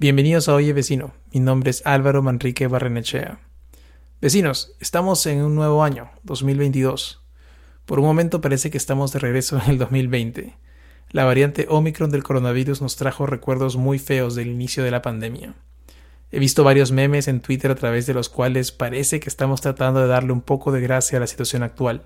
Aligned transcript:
Bienvenidos 0.00 0.48
a 0.48 0.54
Oye 0.54 0.72
Vecino. 0.72 1.12
Mi 1.32 1.40
nombre 1.40 1.70
es 1.70 1.84
Álvaro 1.84 2.22
Manrique 2.22 2.68
Barrenechea. 2.68 3.40
Vecinos, 4.20 4.76
estamos 4.78 5.26
en 5.26 5.42
un 5.42 5.56
nuevo 5.56 5.82
año, 5.82 6.08
2022. 6.22 7.20
Por 7.84 7.98
un 7.98 8.04
momento 8.04 8.40
parece 8.40 8.70
que 8.70 8.78
estamos 8.78 9.10
de 9.10 9.18
regreso 9.18 9.60
en 9.60 9.72
el 9.72 9.78
2020. 9.78 10.54
La 11.10 11.24
variante 11.24 11.66
Omicron 11.68 12.12
del 12.12 12.22
coronavirus 12.22 12.80
nos 12.80 12.94
trajo 12.94 13.26
recuerdos 13.26 13.76
muy 13.76 13.98
feos 13.98 14.36
del 14.36 14.46
inicio 14.46 14.84
de 14.84 14.92
la 14.92 15.02
pandemia. 15.02 15.56
He 16.30 16.38
visto 16.38 16.62
varios 16.62 16.92
memes 16.92 17.26
en 17.26 17.40
Twitter 17.40 17.72
a 17.72 17.74
través 17.74 18.06
de 18.06 18.14
los 18.14 18.28
cuales 18.28 18.70
parece 18.70 19.18
que 19.18 19.28
estamos 19.28 19.60
tratando 19.62 19.98
de 19.98 20.06
darle 20.06 20.30
un 20.30 20.42
poco 20.42 20.70
de 20.70 20.80
gracia 20.80 21.18
a 21.18 21.20
la 21.22 21.26
situación 21.26 21.64
actual. 21.64 22.04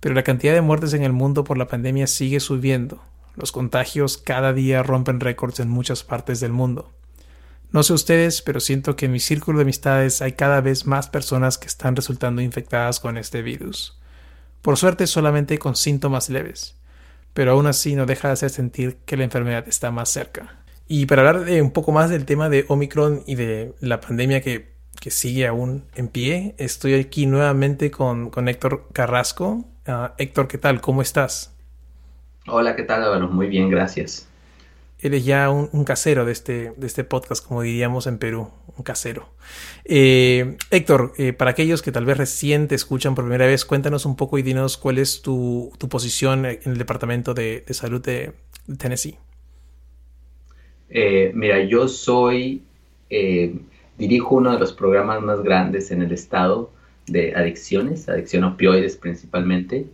Pero 0.00 0.14
la 0.14 0.24
cantidad 0.24 0.52
de 0.52 0.60
muertes 0.60 0.92
en 0.92 1.02
el 1.02 1.14
mundo 1.14 1.42
por 1.42 1.56
la 1.56 1.68
pandemia 1.68 2.06
sigue 2.06 2.38
subiendo. 2.38 3.02
Los 3.34 3.50
contagios 3.50 4.18
cada 4.18 4.52
día 4.52 4.82
rompen 4.82 5.20
récords 5.20 5.58
en 5.60 5.70
muchas 5.70 6.04
partes 6.04 6.40
del 6.40 6.52
mundo. 6.52 6.92
No 7.74 7.82
sé 7.82 7.92
ustedes, 7.92 8.40
pero 8.40 8.60
siento 8.60 8.94
que 8.94 9.06
en 9.06 9.10
mi 9.10 9.18
círculo 9.18 9.58
de 9.58 9.62
amistades 9.62 10.22
hay 10.22 10.34
cada 10.34 10.60
vez 10.60 10.86
más 10.86 11.08
personas 11.08 11.58
que 11.58 11.66
están 11.66 11.96
resultando 11.96 12.40
infectadas 12.40 13.00
con 13.00 13.18
este 13.18 13.42
virus. 13.42 13.98
Por 14.62 14.76
suerte 14.76 15.08
solamente 15.08 15.58
con 15.58 15.74
síntomas 15.74 16.30
leves, 16.30 16.78
pero 17.32 17.50
aún 17.50 17.66
así 17.66 17.96
no 17.96 18.06
deja 18.06 18.28
de 18.28 18.34
hacer 18.34 18.50
sentir 18.50 18.98
que 19.04 19.16
la 19.16 19.24
enfermedad 19.24 19.66
está 19.66 19.90
más 19.90 20.08
cerca. 20.08 20.54
Y 20.86 21.06
para 21.06 21.28
hablar 21.28 21.50
un 21.60 21.72
poco 21.72 21.90
más 21.90 22.10
del 22.10 22.26
tema 22.26 22.48
de 22.48 22.64
Omicron 22.68 23.24
y 23.26 23.34
de 23.34 23.74
la 23.80 24.00
pandemia 24.00 24.40
que, 24.40 24.72
sigue 25.10 25.44
aún 25.48 25.82
en 25.96 26.06
pie, 26.06 26.54
estoy 26.58 26.94
aquí 26.94 27.26
nuevamente 27.26 27.90
con, 27.90 28.30
Héctor 28.46 28.86
Carrasco. 28.92 29.64
Ah, 29.84 30.14
Héctor, 30.16 30.46
¿qué 30.46 30.58
tal? 30.58 30.80
¿Cómo 30.80 31.02
estás? 31.02 31.52
Hola, 32.46 32.76
¿qué 32.76 32.84
tal? 32.84 33.08
Bueno, 33.08 33.26
muy 33.26 33.48
bien, 33.48 33.68
gracias 33.68 34.28
eres 35.04 35.26
ya 35.26 35.50
un, 35.50 35.84
casero 35.84 36.24
de 36.24 36.32
este, 36.32 36.72
de 36.78 36.86
este 36.86 37.04
podcast, 37.04 37.46
como 37.46 37.60
diríamos 37.60 38.06
en 38.06 38.16
Perú, 38.16 38.50
un 38.74 38.82
casero. 38.84 39.28
Eh, 39.84 40.56
Héctor, 40.70 41.12
eh, 41.18 41.34
para 41.34 41.50
aquellos 41.50 41.82
que 41.82 41.92
tal 41.92 42.06
vez 42.06 42.16
recién 42.16 42.68
te 42.68 42.74
escuchan 42.74 43.14
por 43.14 43.24
primera 43.24 43.44
vez, 43.46 43.66
cuéntanos 43.66 44.06
un 44.06 44.16
poco 44.16 44.38
y 44.38 44.42
dinos 44.42 44.78
cuál 44.78 44.96
es 44.96 45.20
tu, 45.20 45.70
posición 45.90 46.46
en 46.46 46.58
el 46.64 46.78
Departamento 46.78 47.34
de, 47.34 47.64
Salud 47.68 48.00
de, 48.00 48.32
Tennessee. 48.78 49.18
Eh, 50.88 51.32
mira, 51.34 51.62
yo 51.64 51.86
soy, 51.86 52.62
dirijo 53.98 54.36
uno 54.36 54.54
de 54.54 54.58
los 54.58 54.72
programas 54.72 55.20
más 55.20 55.42
grandes 55.42 55.90
en 55.90 56.00
el 56.00 56.12
estado 56.12 56.72
de 57.06 57.34
adicciones, 57.34 58.08
adicción 58.08 58.44
a 58.44 58.48
opioides 58.48 58.96
principalmente, 58.96 59.84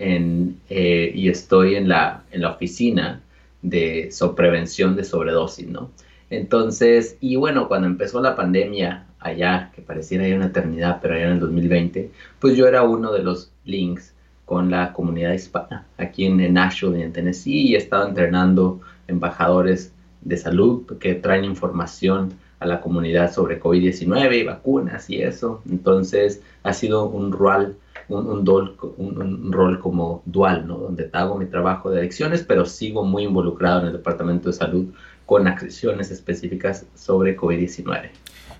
y 0.00 1.28
estoy 1.28 1.76
en 1.76 1.88
la, 1.88 2.24
en 2.32 2.40
la 2.40 2.50
oficina 2.50 3.22
de 3.62 4.10
prevención 4.36 4.96
de 4.96 5.04
sobredosis, 5.04 5.68
¿no? 5.68 5.90
Entonces, 6.30 7.16
y 7.20 7.36
bueno, 7.36 7.68
cuando 7.68 7.86
empezó 7.86 8.20
la 8.20 8.36
pandemia 8.36 9.06
allá, 9.18 9.72
que 9.74 9.82
pareciera 9.82 10.28
ya 10.28 10.36
una 10.36 10.46
eternidad, 10.46 10.98
pero 11.00 11.14
allá 11.14 11.26
en 11.26 11.32
el 11.32 11.40
2020, 11.40 12.10
pues 12.38 12.56
yo 12.56 12.66
era 12.66 12.82
uno 12.82 13.12
de 13.12 13.22
los 13.22 13.50
links 13.64 14.14
con 14.44 14.70
la 14.70 14.92
comunidad 14.92 15.32
hispana 15.32 15.86
aquí 15.98 16.24
en, 16.24 16.54
Nashville 16.54 17.02
en 17.02 17.12
Tennessee 17.12 17.68
y 17.68 17.74
he 17.74 17.78
estado 17.78 18.08
entrenando 18.08 18.80
embajadores 19.06 19.92
de 20.22 20.36
salud 20.36 20.86
que 20.98 21.14
traen 21.14 21.44
información 21.44 22.32
a 22.60 22.66
la 22.66 22.80
comunidad 22.80 23.32
sobre 23.32 23.60
COVID-19 23.60 24.40
y 24.40 24.44
vacunas 24.44 25.08
y 25.10 25.22
eso. 25.22 25.62
Entonces 25.68 26.42
ha 26.62 26.72
sido 26.72 27.06
un 27.06 27.32
rol 27.32 27.76
un, 28.08 29.52
rol 29.52 29.80
como 29.80 30.22
dual, 30.24 30.66
¿no? 30.66 30.78
Donde 30.78 31.10
hago 31.12 31.36
mi 31.36 31.46
trabajo 31.46 31.90
de 31.90 32.00
adicciones, 32.00 32.42
pero 32.42 32.64
sigo 32.64 33.04
muy 33.04 33.24
involucrado 33.24 33.80
en 33.80 33.86
el 33.88 33.92
Departamento 33.92 34.48
de 34.48 34.54
Salud 34.54 34.86
con 35.26 35.46
acciones 35.46 36.10
específicas 36.10 36.86
sobre 36.94 37.36
COVID-19. 37.36 38.10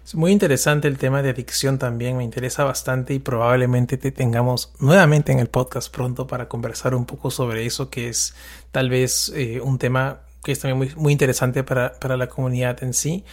Es 0.05 0.15
muy 0.15 0.33
interesante 0.33 0.89
el 0.89 0.99
tema 0.99 1.23
de 1.23 1.31
adicción 1.31 1.79
también, 1.79 2.17
me 2.17 2.25
interesa 2.25 2.65
bastante 2.65 3.15
y 3.15 3.19
probablemente 3.19 3.97
te 3.97 4.11
tengamos 4.11 4.73
nuevamente 4.81 5.33
en 5.33 5.39
el 5.39 5.49
podcast 5.49 5.95
pronto 5.95 6.27
para 6.27 6.49
conversar 6.49 6.95
un 6.95 7.05
poco 7.05 7.31
sobre 7.31 7.67
eso, 7.67 7.91
que 7.91 8.09
es 8.09 8.35
tal 8.71 8.89
vez 8.89 9.33
eh, 9.35 9.61
un 9.63 9.79
tema 9.79 10.21
que 10.45 10.53
es 10.53 10.61
también 10.61 10.79
muy, 10.79 10.93
muy 10.97 11.13
interesante 11.13 11.63
para, 11.63 11.93
para, 11.95 12.17
la 12.17 12.29
comunidad 12.29 12.83
en 12.83 12.95
sí. 12.95 13.25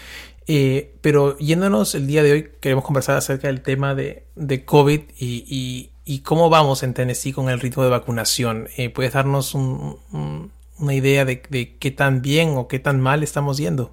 Eh, 0.47 0.95
pero 1.01 1.37
yéndonos 1.37 1.95
el 1.95 2.07
día 2.07 2.23
de 2.23 2.31
hoy, 2.31 2.51
queremos 2.59 2.83
conversar 2.83 3.17
acerca 3.17 3.47
del 3.47 3.61
tema 3.61 3.95
de, 3.95 4.23
de 4.35 4.63
COVID 4.65 5.01
y, 5.17 5.91
¿Y 6.07 6.19
cómo 6.19 6.51
vamos 6.51 6.83
en 6.83 6.93
Tennessee 6.93 7.33
con 7.33 7.49
el 7.49 7.59
ritmo 7.59 7.83
de 7.83 7.89
vacunación? 7.89 8.67
Eh, 8.77 8.91
¿Puedes 8.91 9.13
darnos 9.13 9.55
una 9.55 10.93
idea 10.93 11.25
de, 11.25 11.41
qué 11.41 11.91
tan 11.91 12.21
bien 12.21 12.49
o 12.55 12.67
qué 12.67 12.77
tan 12.77 13.01
mal 13.01 13.23
estamos 13.23 13.57
yendo? 13.57 13.91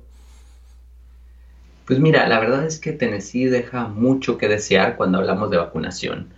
Pues 1.86 1.98
mira, 2.00 2.28
la 2.28 2.38
verdad 2.38 2.66
es 2.66 2.78
que 2.78 2.92
Tennessee 2.92 3.46
deja 3.46 3.88
mucho 3.88 4.36
que 4.36 4.46
desear 4.46 4.96
cuando 4.96 5.18
hablamos 5.18 5.50
de 5.50 5.56
vacunación. 5.56 6.28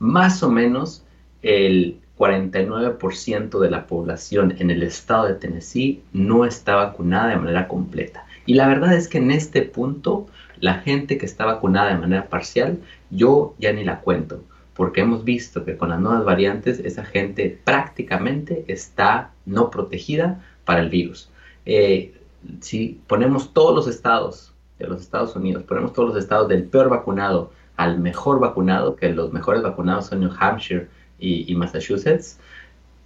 Más 0.00 0.42
o 0.42 0.50
menos 0.50 1.04
el 1.42 2.00
49% 2.18 3.60
de 3.60 3.70
la 3.70 3.86
población 3.86 4.56
en 4.58 4.72
el 4.72 4.82
estado 4.82 5.26
de 5.26 5.34
Tennessee 5.34 6.02
no 6.12 6.44
está 6.44 6.74
vacunada 6.74 7.28
de 7.28 7.36
manera 7.36 7.68
completa. 7.68 8.26
Y 8.46 8.54
la 8.54 8.68
verdad 8.68 8.94
es 8.94 9.08
que 9.08 9.18
en 9.18 9.30
este 9.30 9.62
punto, 9.62 10.26
la 10.60 10.74
gente 10.74 11.18
que 11.18 11.26
está 11.26 11.44
vacunada 11.44 11.90
de 11.90 11.98
manera 11.98 12.28
parcial, 12.28 12.80
yo 13.10 13.54
ya 13.58 13.72
ni 13.72 13.84
la 13.84 14.00
cuento 14.00 14.42
porque 14.80 15.02
hemos 15.02 15.24
visto 15.24 15.62
que 15.66 15.76
con 15.76 15.90
las 15.90 16.00
nuevas 16.00 16.24
variantes 16.24 16.78
esa 16.78 17.04
gente 17.04 17.60
prácticamente 17.64 18.64
está 18.66 19.30
no 19.44 19.68
protegida 19.68 20.42
para 20.64 20.80
el 20.80 20.88
virus. 20.88 21.28
Eh, 21.66 22.14
si 22.60 22.98
ponemos 23.06 23.52
todos 23.52 23.74
los 23.74 23.88
estados 23.94 24.54
de 24.78 24.86
los 24.86 25.02
Estados 25.02 25.36
Unidos, 25.36 25.64
ponemos 25.64 25.92
todos 25.92 26.14
los 26.14 26.18
estados 26.18 26.48
del 26.48 26.64
peor 26.64 26.88
vacunado 26.88 27.52
al 27.76 27.98
mejor 27.98 28.40
vacunado, 28.40 28.96
que 28.96 29.10
los 29.10 29.34
mejores 29.34 29.62
vacunados 29.62 30.06
son 30.06 30.20
New 30.20 30.32
Hampshire 30.38 30.88
y, 31.18 31.54
Massachusetts, 31.54 32.38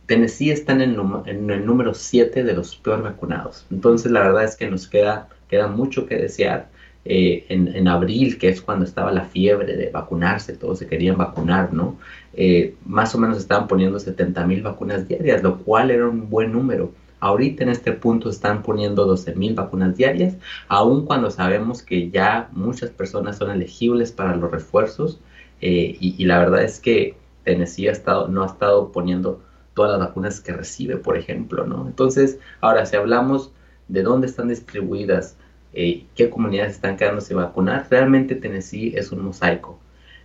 Tennessee 0.07 0.51
está 0.51 0.73
en 0.73 0.83
el, 0.83 1.67
número 1.67 1.95
7 1.95 2.45
de 2.45 2.53
los 2.53 2.77
peor 2.77 3.03
vacunados. 3.03 3.67
Entonces 3.71 4.13
la 4.13 4.21
verdad 4.21 4.45
es 4.45 4.57
que 4.57 4.71
nos 4.71 4.87
queda, 4.87 5.29
queda 5.49 5.69
mucho 5.69 6.07
que 6.07 6.17
desear. 6.17 6.69
Eh, 7.07 7.45
en, 7.51 7.87
abril, 7.87 8.39
que 8.39 8.49
es 8.49 8.63
cuando 8.63 8.87
estaba 8.87 9.13
la 9.13 9.27
fiebre 9.27 9.77
de 9.77 9.91
vacunarse, 9.91 10.57
todos 10.57 10.79
se 10.79 10.87
querían 10.87 11.19
vacunar, 11.19 11.71
¿no? 11.71 11.99
Eh, 12.33 12.77
más 12.87 13.15
o 13.15 13.19
menos 13.19 13.37
estaban 13.37 13.69
poniendo 13.69 13.99
70 13.99 14.47
mil 14.47 14.63
vacunas 14.63 15.07
diarias, 15.07 15.43
lo 15.43 15.59
cual 15.59 15.91
era 15.91 16.09
un 16.09 16.31
buen 16.31 16.53
número. 16.53 16.93
Ahorita 17.21 17.63
en 17.63 17.69
este 17.69 17.93
punto 17.93 18.31
están 18.31 18.63
poniendo 18.63 19.05
12 19.05 19.35
mil 19.35 19.55
vacunas 19.55 19.97
diarias, 19.97 20.37
aun 20.69 21.05
cuando 21.05 21.31
sabemos 21.31 21.83
que 21.83 22.11
ya 22.11 22.49
muchas 22.53 22.91
personas 22.91 23.37
son 23.37 23.51
elegibles 23.51 24.11
para 24.11 24.35
los 24.37 24.51
refuerzos 24.51 25.21
eh, 25.61 25.97
y, 26.01 26.25
la 26.25 26.39
verdad 26.39 26.63
es 26.63 26.81
que 26.81 27.17
Tennessee 27.45 27.91
no 28.29 28.43
ha 28.43 28.47
estado 28.47 28.93
poniendo 28.93 29.41
todas 29.75 29.99
las 29.99 30.09
vacunas 30.09 30.41
que 30.41 30.53
recibe, 30.53 30.97
por 30.97 31.17
ejemplo, 31.17 31.67
¿no? 31.67 31.87
Entonces, 31.87 32.39
ahora 32.61 32.87
si 32.87 32.97
hablamos 32.97 33.53
de 33.89 34.03
dónde 34.03 34.27
están 34.27 34.49
distribuidas 34.49 35.37
eh, 35.77 36.07
qué 36.15 36.31
comunidades 36.31 36.75
están 36.75 36.97
quedándose 36.97 37.35
vacunar, 37.35 37.87
realmente 37.91 38.37
Tennessee 38.37 38.95
es 38.97 39.11
un 39.11 39.25
mosaico. 39.25 39.81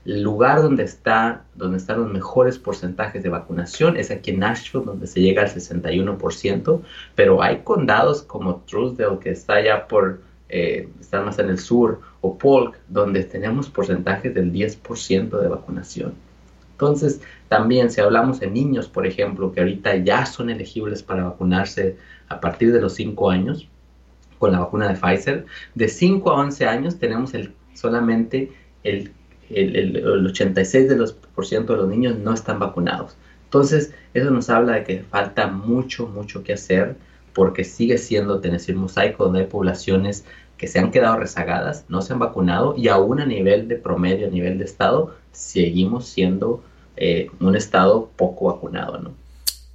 El 0.06 0.22
lugar 0.22 0.62
donde, 0.62 0.84
está, 0.84 1.44
donde 1.56 1.78
están 1.78 2.00
los 2.00 2.12
mejores 2.12 2.58
porcentajes 2.58 3.24
de 3.24 3.30
vacunación 3.30 3.98
es 3.98 4.12
aquí 4.12 4.32
en 4.32 4.40
Nashville, 4.40 4.86
donde 4.86 5.08
se 5.08 5.22
llega 5.22 5.42
al 5.42 5.50
61%, 5.50 6.82
pero 7.16 7.42
hay 7.42 7.62
condados 7.64 8.22
como 8.22 8.62
Trussdale, 8.62 9.20
que 9.20 9.32
está 9.32 9.56
allá 9.56 9.88
por, 9.88 10.22
eh, 10.50 10.88
está 11.00 11.22
más 11.22 11.40
en 11.40 11.50
el 11.50 11.60
sur, 11.60 12.00
o 12.22 12.38
Polk, 12.38 12.78
donde 12.88 13.24
tenemos 13.24 13.70
porcentajes 13.70 14.34
del 14.34 14.54
10% 14.54 15.40
de 15.40 15.48
vacunación. 15.48 16.14
Entonces, 16.80 17.22
también 17.50 17.92
si 17.92 18.00
hablamos 18.00 18.40
de 18.40 18.50
niños, 18.50 18.88
por 18.88 19.06
ejemplo, 19.06 19.52
que 19.52 19.60
ahorita 19.60 19.98
ya 19.98 20.26
son 20.26 20.50
elegibles 20.50 21.04
para 21.04 21.26
vacunarse 21.26 21.98
a 22.30 22.40
partir 22.40 22.72
de 22.72 22.80
los 22.80 22.94
5 22.94 23.30
años, 23.30 23.68
con 24.38 24.54
la 24.54 24.60
vacuna 24.60 24.88
de 24.88 24.96
Pfizer. 24.96 25.46
De 25.76 25.90
5 25.90 26.32
a 26.32 26.36
11 26.36 26.66
años 26.66 26.98
tenemos 26.98 27.34
el, 27.34 27.54
solamente 27.74 28.54
el 28.84 29.12
el, 29.50 29.76
el, 29.76 30.34
86% 30.34 30.88
de 30.88 30.96
los, 30.96 31.14
por 31.14 31.46
ciento 31.46 31.74
de 31.74 31.80
los 31.80 31.90
niños 31.90 32.18
no 32.18 32.34
están 32.34 32.60
vacunados. 32.60 33.16
Entonces, 33.46 33.94
eso 34.14 34.30
nos 34.32 34.50
habla 34.50 34.74
de 34.74 34.84
que 34.84 35.04
falta 35.04 35.48
mucho, 35.48 36.08
mucho 36.08 36.44
que 36.44 36.54
hacer 36.54 36.96
porque 37.34 37.64
sigue 37.64 37.98
siendo 37.98 38.40
Tennessee 38.40 38.74
mosaico 38.74 39.26
donde 39.26 39.42
hay 39.42 39.46
poblaciones 39.48 40.26
que 40.60 40.68
se 40.68 40.78
han 40.78 40.92
quedado 40.92 41.16
rezagadas, 41.16 41.86
no 41.88 42.02
se 42.02 42.14
han 42.14 42.20
vacunado 42.20 42.76
y 42.78 42.90
aún 42.90 43.22
a 43.22 43.26
nivel 43.26 43.70
de 43.70 43.78
promedio, 43.78 44.28
a 44.28 44.30
nivel 44.30 44.60
de 44.60 44.66
estado, 44.66 45.16
seguimos 45.32 46.06
siendo 46.06 46.62
eh, 46.98 47.32
un 47.40 47.56
estado 47.56 48.10
poco 48.18 48.54
vacunado, 48.54 49.00
¿no? 49.00 49.12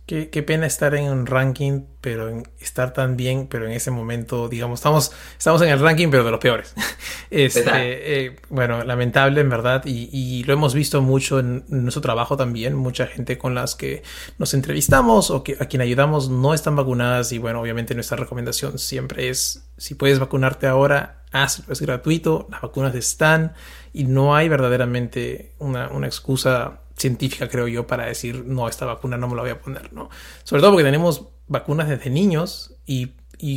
Qué, 0.06 0.26
pena 0.42 0.66
estar 0.66 0.94
en 0.94 1.10
un 1.10 1.24
ranking, 1.24 1.84
pero 2.02 2.28
en, 2.28 2.46
estar 2.60 2.92
tan 2.92 3.16
bien, 3.16 3.46
pero 3.48 3.64
en 3.64 3.72
ese 3.72 3.90
momento, 3.90 4.50
digamos, 4.50 4.80
estamos, 4.80 5.12
estamos 5.38 5.62
en 5.62 5.70
el 5.70 5.80
ranking, 5.80 6.08
pero 6.10 6.24
de 6.24 6.30
los 6.30 6.40
peores. 6.40 6.74
Este, 7.30 8.26
eh, 8.26 8.36
bueno, 8.48 8.84
lamentable 8.84 9.40
en 9.40 9.48
verdad, 9.48 9.82
y, 9.86 10.44
lo 10.44 10.52
hemos 10.52 10.72
visto 10.72 11.02
mucho 11.02 11.40
en, 11.40 11.64
nuestro 11.68 12.00
trabajo 12.02 12.36
también. 12.36 12.74
Mucha 12.76 13.06
gente 13.06 13.38
con 13.38 13.56
las 13.56 13.74
que 13.74 14.04
nos 14.38 14.54
entrevistamos 14.54 15.30
o 15.30 15.42
que, 15.42 15.56
a 15.58 15.66
quien 15.66 15.80
ayudamos 15.82 16.28
no 16.28 16.54
están 16.54 16.76
vacunadas, 16.76 17.32
y 17.32 17.38
bueno, 17.38 17.60
obviamente 17.60 17.94
nuestra 17.94 18.18
recomendación 18.18 18.78
siempre 18.78 19.30
es, 19.30 19.66
si 19.78 19.94
puedes 19.94 20.20
vacunarte 20.20 20.66
ahora, 20.66 21.24
hazlo, 21.32 21.72
es 21.72 21.80
gratuito, 21.80 22.46
las 22.50 22.60
vacunas 22.60 22.94
están, 22.94 23.54
y 23.92 24.04
no 24.04 24.36
hay 24.36 24.48
verdaderamente 24.48 25.54
una, 25.58 25.88
una 25.88 26.06
excusa 26.06 26.83
científica, 26.96 27.48
creo 27.48 27.68
yo, 27.68 27.86
para 27.86 28.06
decir, 28.06 28.44
no, 28.46 28.68
esta 28.68 28.86
vacuna 28.86 29.16
no 29.16 29.28
me 29.28 29.36
la 29.36 29.42
voy 29.42 29.50
a 29.50 29.60
poner, 29.60 29.92
¿no? 29.92 30.10
Sobre 30.44 30.60
todo 30.60 30.72
porque 30.72 30.84
tenemos 30.84 31.28
vacunas 31.48 31.88
desde 31.88 32.10
niños 32.10 32.76
y, 32.86 33.12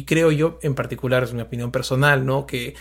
creo 0.05 0.31
yo, 0.31 0.59
en 0.61 0.75
particular, 0.75 1.23
es 1.23 1.31
una 1.31 1.43
opinión 1.43 1.71
personal, 1.71 2.25
¿no? 2.25 2.45
Que 2.45 2.75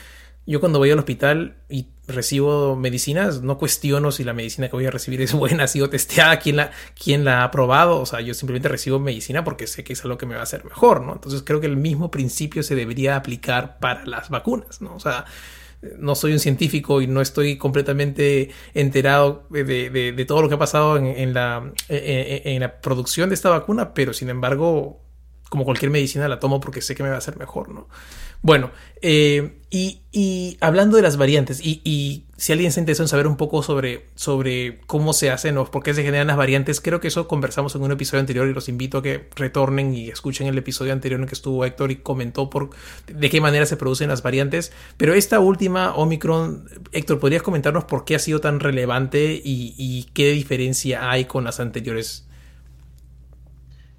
yo 0.46 0.60
cuando 0.60 0.78
voy 0.78 0.90
al 0.90 0.98
hospital 0.98 1.56
y 1.68 1.88
recibo 2.06 2.76
medicinas, 2.76 3.42
no 3.42 3.58
cuestiono 3.58 4.12
si 4.12 4.22
la 4.22 4.32
medicina 4.32 4.68
que 4.68 4.76
voy 4.76 4.86
a 4.86 4.90
recibir 4.90 5.20
es 5.20 5.32
buena, 5.32 5.64
ha 5.64 5.68
sido 5.68 5.90
testeada, 5.90 6.38
quién 6.38 6.56
la, 6.56 6.70
quién 7.00 7.24
la 7.24 7.44
ha 7.44 7.50
probado, 7.50 8.00
o 8.00 8.06
sea, 8.06 8.20
yo 8.20 8.32
simplemente 8.32 8.68
recibo 8.68 8.98
medicina 8.98 9.44
porque 9.44 9.66
sé 9.66 9.84
que 9.84 9.92
es 9.92 10.04
algo 10.04 10.16
que 10.16 10.26
me 10.26 10.34
va 10.34 10.40
a 10.40 10.44
hacer 10.44 10.64
mejor, 10.64 11.02
¿no? 11.02 11.12
Entonces 11.14 11.42
creo 11.44 11.60
que 11.60 11.66
el 11.66 11.76
mismo 11.76 12.10
principio 12.10 12.62
se 12.62 12.74
debería 12.74 13.16
aplicar 13.16 13.78
para 13.78 14.06
las 14.06 14.30
vacunas, 14.30 14.80
¿no? 14.80 14.94
O 14.94 15.00
sea, 15.00 15.26
no 15.98 16.14
soy 16.14 16.32
un 16.32 16.38
científico 16.38 17.00
y 17.00 17.06
no 17.06 17.20
estoy 17.20 17.56
completamente 17.56 18.50
enterado 18.74 19.46
de, 19.50 20.24
todo 20.26 20.42
lo 20.42 20.48
que 20.48 20.54
ha 20.54 20.58
pasado 20.58 20.96
en, 20.96 21.34
la, 21.34 21.72
en, 21.88 22.60
la 22.60 22.80
producción 22.80 23.28
de 23.28 23.34
esta 23.34 23.50
vacuna, 23.50 23.94
pero 23.94 24.12
sin 24.12 24.28
embargo, 24.28 25.02
como 25.48 25.64
cualquier 25.64 25.90
medicina, 25.90 26.28
la 26.28 26.38
tomo 26.38 26.60
porque 26.60 26.80
sé 26.80 26.94
que 26.94 27.02
me 27.02 27.08
va 27.08 27.16
a 27.16 27.18
hacer 27.18 27.38
mejor, 27.38 27.68
¿no? 27.68 27.88
Bueno, 28.42 28.70
eh, 29.02 29.52
y, 29.70 30.56
hablando 30.60 30.96
de 30.96 31.02
las 31.02 31.16
variantes, 31.16 31.60
y, 31.62 32.24
si 32.38 32.52
alguien 32.52 32.70
se 32.70 32.80
interesa 32.80 33.02
en 33.02 33.08
saber 33.08 33.26
un 33.26 33.36
poco 33.36 33.62
sobre, 33.62 34.06
sobre 34.14 34.78
cómo 34.86 35.12
se 35.14 35.30
hacen 35.30 35.56
o 35.56 35.64
por 35.64 35.82
qué 35.82 35.94
se 35.94 36.02
generan 36.02 36.26
las 36.26 36.36
variantes, 36.36 36.80
creo 36.80 37.00
que 37.00 37.08
eso 37.08 37.28
conversamos 37.28 37.74
en 37.74 37.82
un 37.82 37.92
episodio 37.92 38.20
anterior 38.20 38.46
y 38.46 38.52
los 38.52 38.68
invito 38.68 38.98
a 38.98 39.02
que 39.02 39.28
retornen 39.36 39.94
y 39.94 40.08
escuchen 40.08 40.46
el 40.46 40.58
episodio 40.58 40.92
anterior 40.92 41.20
en 41.20 41.26
que 41.26 41.34
estuvo 41.34 41.64
Héctor 41.64 41.90
y 41.90 41.96
comentó 41.96 42.50
por 42.50 42.70
de 43.06 43.30
qué 43.30 43.40
manera 43.40 43.64
se 43.64 43.76
producen 43.76 44.08
las 44.08 44.22
variantes. 44.22 44.72
Pero 44.96 45.14
esta 45.14 45.40
última 45.40 45.94
Omicron, 45.94 46.68
Héctor, 46.92 47.20
¿podrías 47.20 47.42
comentarnos 47.42 47.84
por 47.84 48.04
qué 48.04 48.16
ha 48.16 48.18
sido 48.18 48.40
tan 48.40 48.60
relevante 48.60 49.40
y, 49.42 50.06
qué 50.12 50.30
diferencia 50.32 51.10
hay 51.10 51.24
con 51.24 51.44
las 51.44 51.58
anteriores? 51.58 52.28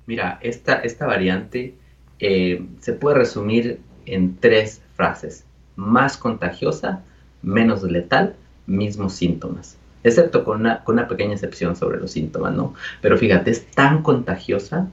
Mira, 0.06 0.40
esta, 0.42 0.76
esta 0.76 1.06
variante 1.06 1.76
eh, 2.20 2.66
se 2.80 2.94
puede 2.94 3.18
resumir 3.18 3.80
en 4.08 4.38
tres 4.38 4.82
frases. 4.96 5.46
Más 5.76 6.18
contagiosa, 6.18 7.04
menos 7.42 7.84
letal, 7.84 8.36
mismos 8.66 9.14
síntomas. 9.14 9.78
Excepto 10.04 10.44
con 10.44 10.62
una, 10.62 10.84
con 10.84 10.96
una 10.96 11.08
pequeña 11.08 11.34
excepción 11.34 11.76
sobre 11.76 12.00
los 12.00 12.12
síntomas, 12.12 12.54
¿no? 12.54 12.74
Pero 13.02 13.18
fíjate, 13.18 13.52
es 13.52 13.66
tan 13.68 14.02
contagiosa 14.02 14.88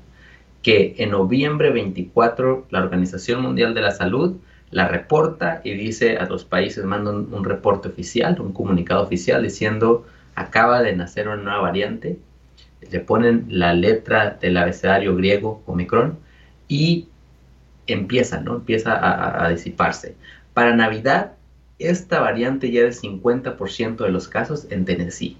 que 0.62 0.94
en 0.98 1.10
noviembre 1.10 1.70
24 1.70 2.66
la 2.70 2.82
Organización 2.82 3.42
Mundial 3.42 3.74
de 3.74 3.82
la 3.82 3.90
Salud 3.92 4.36
la 4.70 4.88
reporta 4.88 5.60
y 5.62 5.74
dice 5.74 6.16
a 6.16 6.26
los 6.26 6.44
países, 6.44 6.84
manda 6.84 7.12
un, 7.12 7.44
reporte 7.44 7.88
oficial, 7.88 8.40
un 8.40 8.52
comunicado 8.52 9.04
oficial 9.04 9.42
diciendo 9.42 10.04
acaba 10.34 10.82
de 10.82 10.96
nacer 10.96 11.28
una 11.28 11.36
nueva 11.36 11.60
variante, 11.60 12.18
le 12.90 13.00
ponen 13.00 13.46
la 13.50 13.72
letra 13.72 14.36
del 14.40 14.56
abecedario 14.56 15.14
griego 15.14 15.62
Omicron 15.66 16.18
y 16.66 17.06
empieza, 17.86 18.40
¿no? 18.40 18.56
Empieza 18.56 19.44
a, 19.44 19.48
disiparse. 19.50 20.14
Para 20.52 20.74
Navidad, 20.74 21.32
esta 21.78 22.20
variante 22.20 22.70
ya 22.70 22.82
es 22.82 23.02
50% 23.02 23.96
de 23.96 24.10
los 24.10 24.28
casos 24.28 24.66
en 24.70 24.84
Tennessee. 24.84 25.36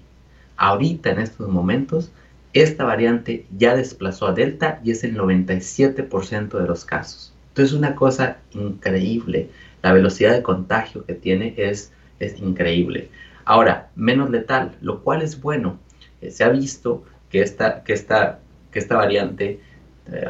Ahorita, 0.57 1.11
en 1.11 1.19
estos 1.19 1.49
momentos, 1.49 2.11
esta 2.53 2.83
variante 2.83 3.45
ya 3.57 3.75
desplazó 3.75 4.27
a 4.27 4.33
Delta 4.33 4.79
y 4.83 4.91
es 4.91 5.03
el 5.03 5.17
97% 5.17 6.57
de 6.57 6.67
los 6.67 6.85
casos. 6.85 7.33
Entonces, 7.49 7.73
es 7.73 7.77
una 7.77 7.95
cosa 7.95 8.37
increíble. 8.51 9.49
La 9.81 9.93
velocidad 9.93 10.33
de 10.33 10.43
contagio 10.43 11.05
que 11.05 11.13
tiene 11.13 11.53
es, 11.57 11.91
es 12.19 12.39
increíble. 12.39 13.09
Ahora, 13.45 13.89
menos 13.95 14.29
letal, 14.29 14.75
lo 14.81 15.03
cual 15.03 15.21
es 15.21 15.39
bueno. 15.39 15.79
Eh, 16.21 16.31
se 16.31 16.43
ha 16.43 16.49
visto 16.49 17.03
que 17.29 17.41
esta, 17.41 17.83
que 17.83 17.93
esta, 17.93 18.39
que 18.71 18.79
esta 18.79 18.95
variante 18.95 19.59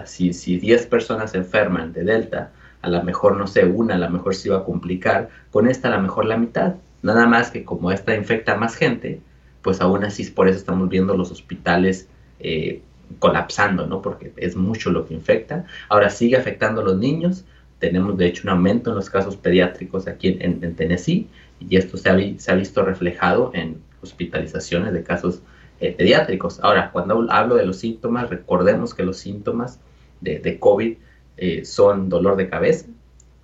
si, 0.05 0.33
si 0.33 0.57
10 0.57 0.87
personas 0.87 1.31
se 1.31 1.37
enferman 1.37 1.93
de 1.93 2.03
Delta, 2.03 2.51
a 2.81 2.89
lo 2.89 3.03
mejor, 3.03 3.35
no 3.35 3.47
sé, 3.47 3.65
una 3.65 3.95
a 3.95 3.97
lo 3.97 4.09
mejor 4.09 4.35
se 4.35 4.49
iba 4.49 4.57
a 4.57 4.63
complicar, 4.63 5.29
con 5.51 5.67
esta 5.67 5.87
a 5.87 5.95
lo 5.95 6.01
mejor 6.01 6.25
la 6.25 6.37
mitad. 6.37 6.75
Nada 7.01 7.27
más 7.27 7.51
que 7.51 7.63
como 7.63 7.91
esta 7.91 8.15
infecta 8.15 8.55
más 8.55 8.75
gente, 8.75 9.21
pues 9.61 9.81
aún 9.81 10.03
así 10.03 10.23
por 10.25 10.47
eso 10.47 10.59
estamos 10.59 10.89
viendo 10.89 11.17
los 11.17 11.31
hospitales 11.31 12.07
eh, 12.39 12.81
colapsando, 13.19 13.87
¿no? 13.87 14.01
Porque 14.01 14.31
es 14.37 14.55
mucho 14.55 14.91
lo 14.91 15.07
que 15.07 15.15
infecta. 15.15 15.65
Ahora 15.89 16.09
sigue 16.09 16.37
afectando 16.37 16.81
a 16.81 16.83
los 16.83 16.97
niños. 16.97 17.45
Tenemos 17.79 18.17
de 18.17 18.27
hecho 18.27 18.43
un 18.43 18.49
aumento 18.49 18.91
en 18.91 18.95
los 18.97 19.09
casos 19.09 19.35
pediátricos 19.35 20.07
aquí 20.07 20.37
en, 20.39 20.75
Tennessee 20.75 21.27
y 21.59 21.77
esto 21.77 21.97
se 21.97 22.09
ha, 22.09 22.17
se 22.37 22.51
ha, 22.51 22.55
visto 22.55 22.83
reflejado 22.83 23.51
en 23.53 23.81
hospitalizaciones 24.01 24.93
de 24.93 25.03
casos 25.03 25.41
eh, 25.79 25.91
pediátricos. 25.91 26.59
Ahora, 26.61 26.91
cuando 26.91 27.27
hablo 27.29 27.55
de 27.55 27.65
los 27.65 27.77
síntomas, 27.77 28.29
recordemos 28.29 28.93
que 28.93 29.03
los 29.03 29.17
síntomas 29.17 29.79
de, 30.21 30.59
COVID 30.59 30.97
eh, 31.37 31.65
son 31.65 32.09
dolor 32.09 32.37
de 32.37 32.49
cabeza, 32.49 32.87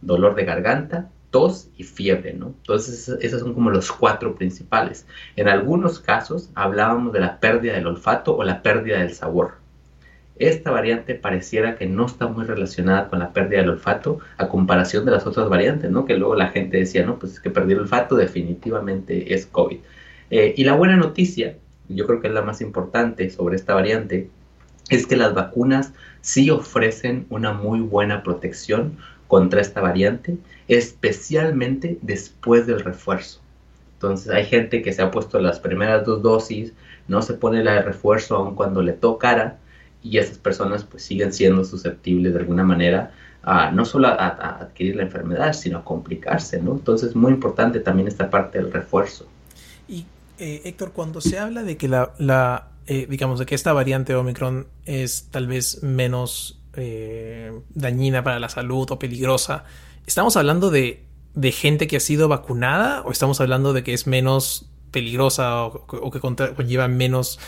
dolor 0.01 0.35
de 0.35 0.45
garganta, 0.45 1.09
tos 1.31 1.69
y 1.77 1.83
fiebre, 1.83 2.33
¿no? 2.33 2.47
Entonces, 2.47 3.09
esos 3.21 3.41
son 3.41 3.53
como 3.53 3.69
los 3.69 3.91
cuatro 3.91 4.35
principales. 4.35 5.07
En 5.35 5.47
algunos 5.47 5.99
casos 5.99 6.49
hablábamos 6.55 7.13
de 7.13 7.21
la 7.21 7.39
pérdida 7.39 7.73
del 7.73 7.87
olfato 7.87 8.35
o 8.35 8.43
la 8.43 8.61
pérdida 8.61 8.99
del 8.99 9.13
sabor. 9.13 9.55
Esta 10.37 10.71
variante 10.71 11.15
pareciera 11.15 11.75
que 11.75 11.85
no 11.85 12.05
está 12.05 12.27
muy 12.27 12.45
relacionada 12.45 13.07
con 13.07 13.19
la 13.19 13.31
pérdida 13.31 13.59
del 13.59 13.69
olfato 13.69 14.19
a 14.37 14.47
comparación 14.47 15.05
de 15.05 15.11
las 15.11 15.27
otras 15.27 15.49
variantes, 15.49 15.91
¿no? 15.91 16.05
Que 16.05 16.17
luego 16.17 16.35
la 16.35 16.47
gente 16.49 16.77
decía, 16.77 17.05
no, 17.05 17.19
pues 17.19 17.33
es 17.33 17.39
que 17.39 17.49
perder 17.49 17.77
el 17.77 17.83
olfato 17.83 18.15
definitivamente 18.15 19.33
es 19.33 19.45
COVID. 19.45 19.79
Eh, 20.31 20.53
y 20.57 20.63
la 20.63 20.73
buena 20.73 20.97
noticia 20.97 21.57
yo 21.95 22.07
creo 22.07 22.21
que 22.21 22.27
es 22.27 22.33
la 22.33 22.41
más 22.41 22.61
importante 22.61 23.29
sobre 23.29 23.55
esta 23.55 23.73
variante, 23.73 24.29
es 24.89 25.07
que 25.07 25.15
las 25.15 25.33
vacunas 25.33 25.93
sí 26.21 26.49
ofrecen 26.49 27.25
una 27.29 27.53
muy 27.53 27.79
buena 27.79 28.23
protección 28.23 28.97
contra 29.27 29.61
esta 29.61 29.81
variante, 29.81 30.37
especialmente 30.67 31.97
después 32.01 32.67
del 32.67 32.81
refuerzo. 32.81 33.39
Entonces 33.93 34.33
hay 34.33 34.45
gente 34.45 34.81
que 34.81 34.93
se 34.93 35.01
ha 35.01 35.11
puesto 35.11 35.39
las 35.39 35.59
primeras 35.59 36.05
dos 36.05 36.21
dosis, 36.21 36.73
no 37.07 37.21
se 37.21 37.35
pone 37.35 37.63
la 37.63 37.73
de 37.75 37.81
refuerzo 37.83 38.35
aun 38.35 38.55
cuando 38.55 38.81
le 38.81 38.93
tocara 38.93 39.57
y 40.03 40.17
esas 40.17 40.37
personas 40.37 40.83
pues 40.83 41.03
siguen 41.03 41.31
siendo 41.31 41.63
susceptibles 41.63 42.33
de 42.33 42.39
alguna 42.39 42.63
manera 42.63 43.11
a, 43.43 43.71
no 43.71 43.85
solo 43.85 44.07
a, 44.07 44.59
adquirir 44.61 44.95
la 44.95 45.03
enfermedad, 45.03 45.53
sino 45.53 45.79
a 45.79 45.85
complicarse, 45.85 46.61
¿no? 46.61 46.73
Entonces 46.73 47.09
es 47.09 47.15
muy 47.15 47.31
importante 47.31 47.79
también 47.79 48.07
esta 48.07 48.29
parte 48.29 48.59
del 48.59 48.71
refuerzo. 48.71 49.27
¿Y 50.41 50.43
eh, 50.43 50.61
Héctor, 50.65 50.91
cuando 50.91 51.21
se 51.21 51.37
habla 51.37 51.61
de 51.61 51.77
que 51.77 51.87
la, 51.87 52.67
eh, 52.87 53.05
digamos, 53.07 53.37
de 53.37 53.45
que 53.45 53.53
esta 53.53 53.73
variante 53.73 54.15
Omicron 54.15 54.65
es 54.85 55.27
tal 55.29 55.45
vez 55.45 55.83
menos 55.83 56.59
eh, 56.73 57.51
dañina 57.75 58.23
para 58.23 58.39
la 58.39 58.49
salud 58.49 58.89
o 58.89 58.97
peligrosa, 58.97 59.65
¿estamos 60.07 60.35
hablando 60.37 60.71
de, 60.71 61.05
gente 61.51 61.85
que 61.85 61.97
ha 61.97 61.99
sido 61.99 62.27
vacunada 62.27 63.03
o 63.03 63.11
estamos 63.11 63.39
hablando 63.39 63.71
de 63.71 63.83
que 63.83 63.93
es 63.93 64.07
menos 64.07 64.67
peligrosa 64.89 65.63
o, 65.63 66.11
que 66.11 66.19
conlleva 66.19 66.87
menos 66.87 67.39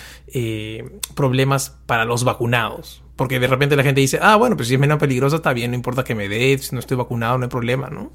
problemas 1.15 1.75
para 1.87 2.05
los 2.05 2.23
vacunados? 2.23 3.01
Porque 3.15 3.39
de 3.39 3.47
repente 3.47 3.75
la 3.75 3.83
gente 3.83 4.01
dice, 4.01 4.19
ah, 4.21 4.35
bueno, 4.35 4.55
pues 4.55 4.67
si 4.67 4.75
es 4.75 4.79
menos 4.79 4.99
peligrosa 4.99 5.37
está 5.37 5.53
bien, 5.53 5.71
no 5.71 5.75
importa 5.75 6.03
que 6.03 6.13
me 6.13 6.29
dé, 6.29 6.55
si 6.59 6.75
no 6.75 6.79
estoy 6.79 6.97
vacunado 6.97 7.39
no 7.39 7.45
hay 7.45 7.49
problema, 7.49 7.89
¿no? 7.89 8.11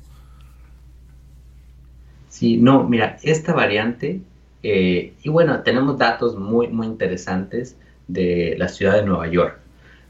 Sí, 2.29 2.59
no, 2.59 2.85
mira, 2.85 3.19
esta 3.25 3.53
variante 3.53 4.21
eh, 4.63 5.15
y 5.23 5.29
bueno, 5.29 5.63
tenemos 5.63 5.99
datos 5.99 6.37
muy, 6.37 6.69
muy 6.69 6.87
interesantes 6.87 7.77
de 8.09 8.55
la 8.59 8.69
ciudad 8.69 8.95
de 8.95 9.05
Nueva 9.05 9.29
York, 9.29 9.59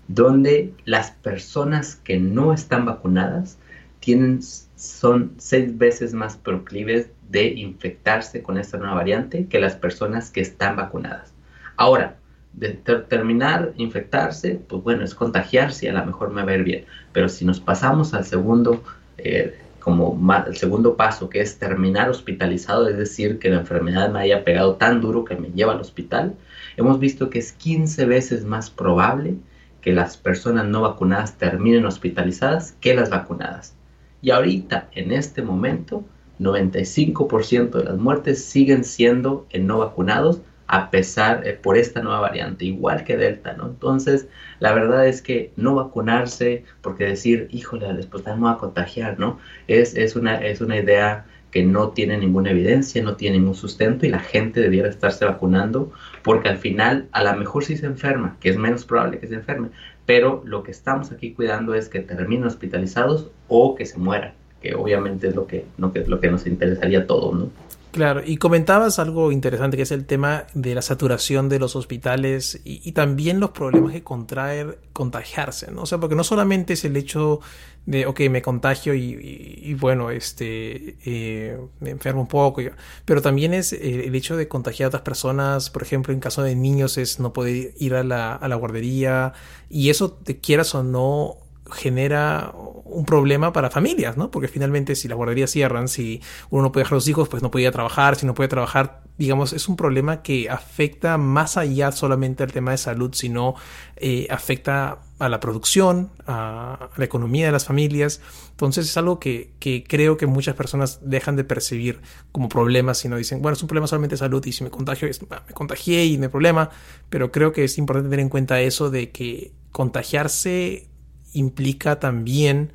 donde 0.08 0.72
las 0.84 1.10
personas 1.10 1.96
que 1.96 2.18
no 2.18 2.52
están 2.52 2.86
vacunadas 2.86 3.58
tienen, 4.00 4.40
son 4.76 5.32
seis 5.38 5.76
veces 5.76 6.14
más 6.14 6.36
proclives 6.36 7.10
de 7.28 7.48
infectarse 7.48 8.42
con 8.42 8.56
esta 8.56 8.78
nueva 8.78 8.94
variante 8.94 9.46
que 9.46 9.60
las 9.60 9.76
personas 9.76 10.30
que 10.30 10.40
están 10.40 10.76
vacunadas. 10.76 11.34
Ahora, 11.76 12.16
de 12.54 12.70
terminar 13.08 13.72
infectarse, 13.76 14.60
pues 14.68 14.82
bueno, 14.82 15.04
es 15.04 15.14
contagiarse 15.14 15.86
y 15.86 15.88
a 15.88 15.92
lo 15.92 16.04
mejor 16.06 16.30
me 16.30 16.44
va 16.44 16.56
bien. 16.56 16.84
Pero 17.12 17.28
si 17.28 17.44
nos 17.44 17.60
pasamos 17.60 18.14
al 18.14 18.24
segundo, 18.24 18.82
eh, 19.18 19.58
como 19.88 20.18
el 20.46 20.56
segundo 20.56 20.96
paso, 20.96 21.30
que 21.30 21.40
es 21.40 21.58
terminar 21.58 22.10
hospitalizado, 22.10 22.88
es 22.90 22.98
decir, 22.98 23.38
que 23.38 23.48
la 23.48 23.60
enfermedad 23.60 24.10
me 24.10 24.20
haya 24.20 24.44
pegado 24.44 24.74
tan 24.74 25.00
duro 25.00 25.24
que 25.24 25.34
me 25.34 25.48
lleva 25.48 25.72
al 25.72 25.80
hospital, 25.80 26.34
hemos 26.76 27.00
visto 27.00 27.30
que 27.30 27.38
es 27.38 27.52
15 27.52 28.04
veces 28.04 28.44
más 28.44 28.68
probable 28.68 29.36
que 29.80 29.94
las 29.94 30.18
personas 30.18 30.66
no 30.66 30.82
vacunadas 30.82 31.38
terminen 31.38 31.86
hospitalizadas 31.86 32.72
que 32.82 32.94
las 32.94 33.08
vacunadas. 33.08 33.76
Y 34.20 34.30
ahorita, 34.30 34.90
en 34.92 35.10
este 35.10 35.40
momento, 35.40 36.04
95% 36.38 37.70
de 37.70 37.84
las 37.84 37.96
muertes 37.96 38.44
siguen 38.44 38.84
siendo 38.84 39.46
en 39.48 39.66
no 39.66 39.78
vacunados 39.78 40.42
a 40.68 40.90
pesar 40.90 41.46
eh, 41.46 41.54
por 41.54 41.76
esta 41.76 42.02
nueva 42.02 42.20
variante, 42.20 42.66
igual 42.66 43.04
que 43.04 43.16
Delta, 43.16 43.54
¿no? 43.54 43.66
Entonces, 43.66 44.28
la 44.60 44.72
verdad 44.72 45.08
es 45.08 45.22
que 45.22 45.52
no 45.56 45.74
vacunarse, 45.74 46.64
porque 46.82 47.04
decir, 47.04 47.48
híjole, 47.50 47.92
después 47.94 48.24
no 48.26 48.40
va 48.42 48.52
a 48.52 48.58
contagiar, 48.58 49.18
¿no? 49.18 49.38
Es, 49.66 49.96
es, 49.96 50.14
una, 50.14 50.36
es 50.36 50.60
una 50.60 50.76
idea 50.76 51.24
que 51.50 51.64
no 51.64 51.90
tiene 51.90 52.18
ninguna 52.18 52.50
evidencia, 52.50 53.02
no 53.02 53.16
tiene 53.16 53.38
ningún 53.38 53.54
sustento 53.54 54.04
y 54.04 54.10
la 54.10 54.20
gente 54.20 54.60
debiera 54.60 54.88
estarse 54.88 55.24
vacunando 55.24 55.90
porque 56.22 56.50
al 56.50 56.58
final 56.58 57.08
a 57.12 57.24
lo 57.24 57.34
mejor 57.36 57.64
sí 57.64 57.76
se 57.78 57.86
enferma, 57.86 58.36
que 58.40 58.50
es 58.50 58.58
menos 58.58 58.84
probable 58.84 59.18
que 59.18 59.28
se 59.28 59.36
enferme, 59.36 59.68
pero 60.04 60.42
lo 60.44 60.62
que 60.62 60.70
estamos 60.70 61.10
aquí 61.10 61.32
cuidando 61.32 61.74
es 61.74 61.88
que 61.88 62.00
terminen 62.00 62.46
hospitalizados 62.46 63.30
o 63.48 63.74
que 63.74 63.86
se 63.86 63.98
mueran, 63.98 64.34
que 64.60 64.74
obviamente 64.74 65.28
es 65.28 65.34
lo 65.34 65.46
que, 65.46 65.64
no, 65.78 65.92
que, 65.92 66.04
lo 66.06 66.20
que 66.20 66.30
nos 66.30 66.46
interesaría 66.46 67.00
a 67.00 67.06
todos, 67.06 67.34
¿no? 67.34 67.50
Claro, 67.90 68.22
y 68.24 68.36
comentabas 68.36 68.98
algo 68.98 69.32
interesante 69.32 69.76
que 69.78 69.82
es 69.84 69.92
el 69.92 70.04
tema 70.04 70.46
de 70.52 70.74
la 70.74 70.82
saturación 70.82 71.48
de 71.48 71.58
los 71.58 71.74
hospitales 71.74 72.60
y, 72.64 72.92
también 72.92 73.40
los 73.40 73.50
problemas 73.50 73.92
que 73.92 74.02
contraer 74.02 74.78
contagiarse, 74.92 75.70
¿no? 75.70 75.82
O 75.82 75.86
sea, 75.86 75.98
porque 75.98 76.14
no 76.14 76.22
solamente 76.22 76.74
es 76.74 76.84
el 76.84 76.96
hecho 76.96 77.40
de, 77.86 78.06
ok, 78.06 78.20
me 78.30 78.42
contagio 78.42 78.94
y, 78.94 79.74
bueno, 79.80 80.10
este, 80.10 80.96
eh, 81.06 81.58
me 81.80 81.90
enfermo 81.90 82.20
un 82.20 82.28
poco, 82.28 82.60
pero 83.06 83.22
también 83.22 83.54
es 83.54 83.72
el, 83.72 84.14
hecho 84.14 84.36
de 84.36 84.48
contagiar 84.48 84.86
a 84.86 84.88
otras 84.88 85.02
personas, 85.02 85.70
por 85.70 85.82
ejemplo, 85.82 86.12
en 86.12 86.20
caso 86.20 86.42
de 86.42 86.54
niños 86.54 86.98
es 86.98 87.18
no 87.18 87.32
poder 87.32 87.72
ir 87.78 87.94
a 87.94 88.04
la, 88.04 88.34
a 88.34 88.48
la 88.48 88.56
guardería 88.56 89.32
y 89.70 89.88
eso, 89.88 90.12
te 90.12 90.38
quieras 90.38 90.74
o 90.74 90.82
no, 90.82 91.38
genera 91.70 92.52
un 92.84 93.04
problema 93.04 93.52
para 93.52 93.70
familias, 93.70 94.16
¿no? 94.16 94.30
Porque 94.30 94.48
finalmente 94.48 94.94
si 94.96 95.08
las 95.08 95.16
guarderías 95.16 95.50
cierran, 95.50 95.88
si 95.88 96.22
uno 96.50 96.62
no 96.64 96.72
puede 96.72 96.84
dejar 96.84 96.94
a 96.94 96.96
los 96.96 97.08
hijos, 97.08 97.28
pues 97.28 97.42
no 97.42 97.50
podía 97.50 97.70
trabajar, 97.70 98.16
si 98.16 98.26
no 98.26 98.34
puede 98.34 98.48
trabajar, 98.48 99.02
digamos, 99.18 99.52
es 99.52 99.68
un 99.68 99.76
problema 99.76 100.22
que 100.22 100.48
afecta 100.48 101.18
más 101.18 101.56
allá 101.56 101.92
solamente 101.92 102.42
al 102.42 102.52
tema 102.52 102.70
de 102.70 102.78
salud, 102.78 103.12
sino 103.12 103.54
eh, 103.96 104.26
afecta 104.30 104.98
a 105.18 105.28
la 105.28 105.40
producción, 105.40 106.10
a, 106.26 106.90
la 106.96 107.04
economía 107.04 107.46
de 107.46 107.52
las 107.52 107.64
familias. 107.64 108.20
Entonces 108.50 108.86
es 108.86 108.96
algo 108.96 109.18
que, 109.18 109.52
que, 109.58 109.84
creo 109.84 110.16
que 110.16 110.26
muchas 110.26 110.54
personas 110.54 111.00
dejan 111.02 111.36
de 111.36 111.44
percibir 111.44 112.00
como 112.32 112.48
problema, 112.48 112.94
sino 112.94 113.16
dicen, 113.16 113.42
bueno, 113.42 113.54
es 113.54 113.62
un 113.62 113.68
problema 113.68 113.86
solamente 113.86 114.14
de 114.14 114.18
salud 114.18 114.44
y 114.46 114.52
si 114.52 114.64
me 114.64 114.70
contagio, 114.70 115.08
me 115.28 115.54
contagié 115.54 116.06
y 116.06 116.16
no 116.16 116.24
hay 116.24 116.28
problema, 116.28 116.70
pero 117.10 117.32
creo 117.32 117.52
que 117.52 117.64
es 117.64 117.76
importante 117.78 118.08
tener 118.08 118.22
en 118.22 118.28
cuenta 118.28 118.60
eso 118.60 118.90
de 118.90 119.10
que 119.10 119.52
contagiarse 119.72 120.87
implica 121.32 121.98
también 122.00 122.72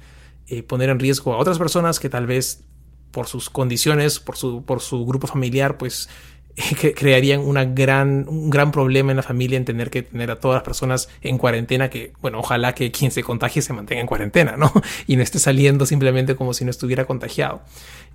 eh, 0.48 0.64
poner 0.64 0.90
en 0.90 1.00
riesgo 1.00 1.34
a 1.34 1.38
otras 1.38 1.58
personas 1.58 2.00
que 2.00 2.10
tal 2.10 2.28
vez 2.28 2.64
por 3.12 3.28
sus 3.28 3.50
condiciones, 3.50 4.20
por 4.20 4.36
su, 4.38 4.64
por 4.64 4.82
su 4.82 5.06
grupo 5.06 5.28
familiar, 5.28 5.78
pues 5.78 6.10
crearían 6.96 7.42
una 7.42 7.66
gran, 7.66 8.28
un 8.28 8.50
gran 8.50 8.72
problema 8.72 9.12
en 9.12 9.18
la 9.18 9.24
familia 9.24 9.58
en 9.58 9.66
tener 9.66 9.90
que 9.90 10.04
tener 10.04 10.32
a 10.32 10.40
todas 10.40 10.56
las 10.56 10.64
personas 10.64 11.10
en 11.22 11.38
cuarentena, 11.38 11.90
que, 11.90 12.14
bueno, 12.22 12.40
ojalá 12.40 12.76
que 12.76 12.92
quien 12.92 13.12
se 13.12 13.24
contagie 13.24 13.62
se 13.62 13.74
mantenga 13.74 14.02
en 14.02 14.08
cuarentena, 14.08 14.58
¿no? 14.58 14.72
Y 15.08 15.16
no 15.16 15.24
esté 15.24 15.40
saliendo 15.40 15.86
simplemente 15.86 16.36
como 16.36 16.54
si 16.54 16.66
no 16.66 16.72
estuviera 16.72 17.06
contagiado. 17.06 17.62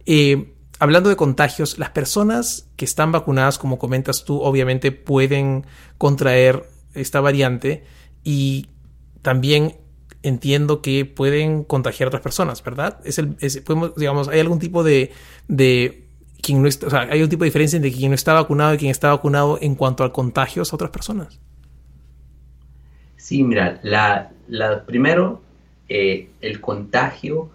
Eh, 0.07 0.53
hablando 0.79 1.09
de 1.09 1.17
contagios, 1.17 1.79
las 1.79 1.91
personas 1.91 2.69
que 2.77 2.85
están 2.85 3.13
vacunadas, 3.13 3.59
como 3.59 3.79
comentas 3.79 4.25
tú, 4.25 4.41
obviamente 4.41 4.93
pueden 4.93 5.67
contraer 5.97 6.69
esta 6.95 7.21
variante 7.21 7.85
y 8.25 8.69
también 9.23 9.77
entiendo 10.23 10.83
que 10.83 11.05
pueden 11.05 11.65
contagiar 11.65 12.07
a 12.07 12.09
otras 12.09 12.23
personas, 12.23 12.63
¿verdad? 12.63 13.01
Es 13.05 13.19
el, 13.19 13.37
podemos, 13.65 13.95
digamos, 13.97 14.29
hay 14.29 14.41
algún 14.41 14.59
tipo 14.59 14.83
de, 14.83 15.13
de 15.47 16.09
quien 16.43 16.63
no 16.63 16.69
está, 16.69 16.87
o 16.87 16.91
sea, 16.91 17.01
hay 17.11 17.23
un 17.23 17.29
tipo 17.29 17.45
de 17.45 17.49
diferencia 17.49 17.77
entre 17.77 17.93
quien 17.93 18.11
no 18.11 18.15
está 18.15 18.33
vacunado 18.33 18.75
y 18.75 18.79
quien 18.79 18.91
está 18.91 19.11
vacunado 19.11 19.59
en 19.61 19.75
cuanto 19.75 20.05
al 20.05 20.13
contagio 20.13 20.63
a 20.63 20.75
otras 20.75 20.91
personas. 20.91 21.41
Sí, 23.17 23.43
mira, 23.43 23.81
la, 23.83 24.31
la 24.49 24.85
primero, 24.85 25.43
eh, 25.89 26.31
el 26.41 26.61
contagio 26.61 27.51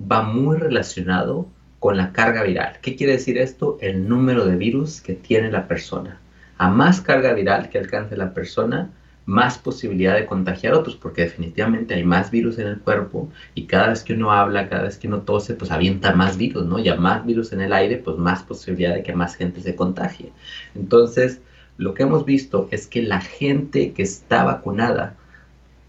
va 0.00 0.22
muy 0.22 0.56
relacionado 0.56 1.48
con 1.78 1.96
la 1.96 2.12
carga 2.12 2.42
viral. 2.42 2.78
¿Qué 2.82 2.96
quiere 2.96 3.12
decir 3.14 3.38
esto? 3.38 3.78
El 3.80 4.08
número 4.08 4.46
de 4.46 4.56
virus 4.56 5.00
que 5.00 5.14
tiene 5.14 5.50
la 5.50 5.68
persona. 5.68 6.20
A 6.56 6.70
más 6.70 7.00
carga 7.00 7.32
viral 7.34 7.68
que 7.68 7.78
alcance 7.78 8.16
la 8.16 8.34
persona, 8.34 8.90
más 9.28 9.58
posibilidad 9.58 10.14
de 10.14 10.24
contagiar 10.24 10.72
a 10.72 10.78
otros, 10.78 10.96
porque 10.96 11.20
definitivamente 11.20 11.92
hay 11.92 12.02
más 12.02 12.30
virus 12.30 12.58
en 12.58 12.66
el 12.66 12.78
cuerpo 12.78 13.28
y 13.54 13.66
cada 13.66 13.90
vez 13.90 14.02
que 14.02 14.14
uno 14.14 14.32
habla, 14.32 14.70
cada 14.70 14.84
vez 14.84 14.96
que 14.96 15.06
uno 15.06 15.20
tose, 15.20 15.52
pues 15.52 15.70
avienta 15.70 16.14
más 16.14 16.38
virus, 16.38 16.64
¿no? 16.64 16.78
Y 16.78 16.88
a 16.88 16.96
más 16.96 17.26
virus 17.26 17.52
en 17.52 17.60
el 17.60 17.74
aire, 17.74 17.98
pues 17.98 18.16
más 18.16 18.42
posibilidad 18.42 18.94
de 18.94 19.02
que 19.02 19.12
más 19.12 19.36
gente 19.36 19.60
se 19.60 19.76
contagie. 19.76 20.32
Entonces, 20.74 21.42
lo 21.76 21.92
que 21.92 22.04
hemos 22.04 22.24
visto 22.24 22.68
es 22.70 22.86
que 22.86 23.02
la 23.02 23.20
gente 23.20 23.92
que 23.92 24.02
está 24.02 24.44
vacunada 24.44 25.14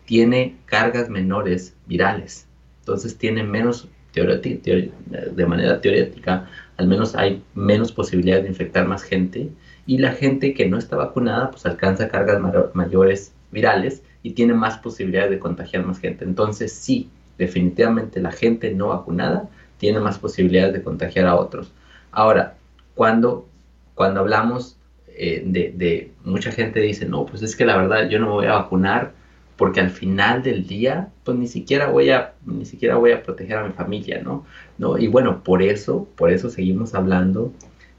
tiene 0.04 0.58
cargas 0.66 1.10
menores 1.10 1.78
virales, 1.88 2.46
entonces 2.82 3.18
tiene 3.18 3.44
menos, 3.44 3.88
de 4.14 5.46
manera 5.48 5.80
teórica, 5.80 6.50
al 6.76 6.88
menos 6.88 7.16
hay 7.16 7.42
menos 7.56 7.94
posibilidad 7.94 8.42
de 8.42 8.50
infectar 8.50 8.86
más 8.86 9.04
gente 9.04 9.50
y 9.90 9.98
la 9.98 10.12
gente 10.12 10.54
que 10.54 10.70
no 10.70 10.78
está 10.78 10.98
vacunada 10.98 11.50
pues 11.50 11.66
alcanza 11.66 12.10
cargas 12.10 12.40
mayores 12.76 13.34
virales 13.50 14.04
y 14.22 14.34
tiene 14.34 14.54
más 14.54 14.78
posibilidades 14.78 15.32
de 15.32 15.40
contagiar 15.40 15.84
más 15.84 15.98
gente. 15.98 16.26
Entonces 16.26 16.72
sí, 16.72 17.10
definitivamente 17.40 18.22
la 18.22 18.32
gente 18.32 18.72
no 18.72 18.90
vacunada 18.90 19.50
tiene 19.80 20.00
más 20.00 20.20
posibilidades 20.20 20.74
de 20.74 20.84
contagiar 20.84 21.26
a 21.26 21.36
otros. 21.36 21.72
Ahora, 22.12 22.56
cuando, 22.94 23.50
cuando 23.96 24.20
hablamos 24.20 24.78
eh, 25.08 25.42
de, 25.44 25.74
de, 25.76 26.12
mucha 26.24 26.52
gente 26.52 26.82
dice, 26.82 27.08
no, 27.08 27.26
pues 27.26 27.42
es 27.42 27.56
que 27.56 27.66
la 27.66 27.76
verdad 27.76 28.10
yo 28.10 28.20
no 28.20 28.28
me 28.28 28.34
voy 28.34 28.46
a 28.46 28.60
vacunar 28.60 29.14
porque 29.58 29.80
al 29.80 29.90
final 29.90 30.44
del 30.44 30.68
día, 30.68 31.10
pues 31.24 31.36
ni 31.36 31.48
siquiera 31.48 31.88
voy 31.88 32.12
a, 32.12 32.36
ni 32.46 32.66
siquiera 32.66 32.98
voy 32.98 33.14
a 33.14 33.24
proteger 33.24 33.58
a 33.58 33.66
mi 33.66 33.74
familia, 33.74 34.22
¿no? 34.22 34.46
¿no? 34.78 35.00
Y 35.00 35.08
bueno, 35.08 35.44
por 35.44 35.64
eso, 35.64 36.08
por 36.16 36.32
eso 36.32 36.52
seguimos 36.52 36.94
hablando 36.94 37.52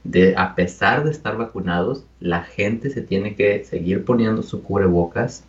de 0.03 0.35
a 0.35 0.55
pesar 0.55 1.03
de 1.03 1.11
estar 1.11 1.37
vacunados, 1.37 2.05
la 2.19 2.43
gente 2.43 2.89
se 2.89 3.01
tiene 3.01 3.35
que 3.35 3.63
seguir 3.63 4.03
poniendo 4.03 4.41
su 4.41 4.63
cubrebocas, 4.63 5.43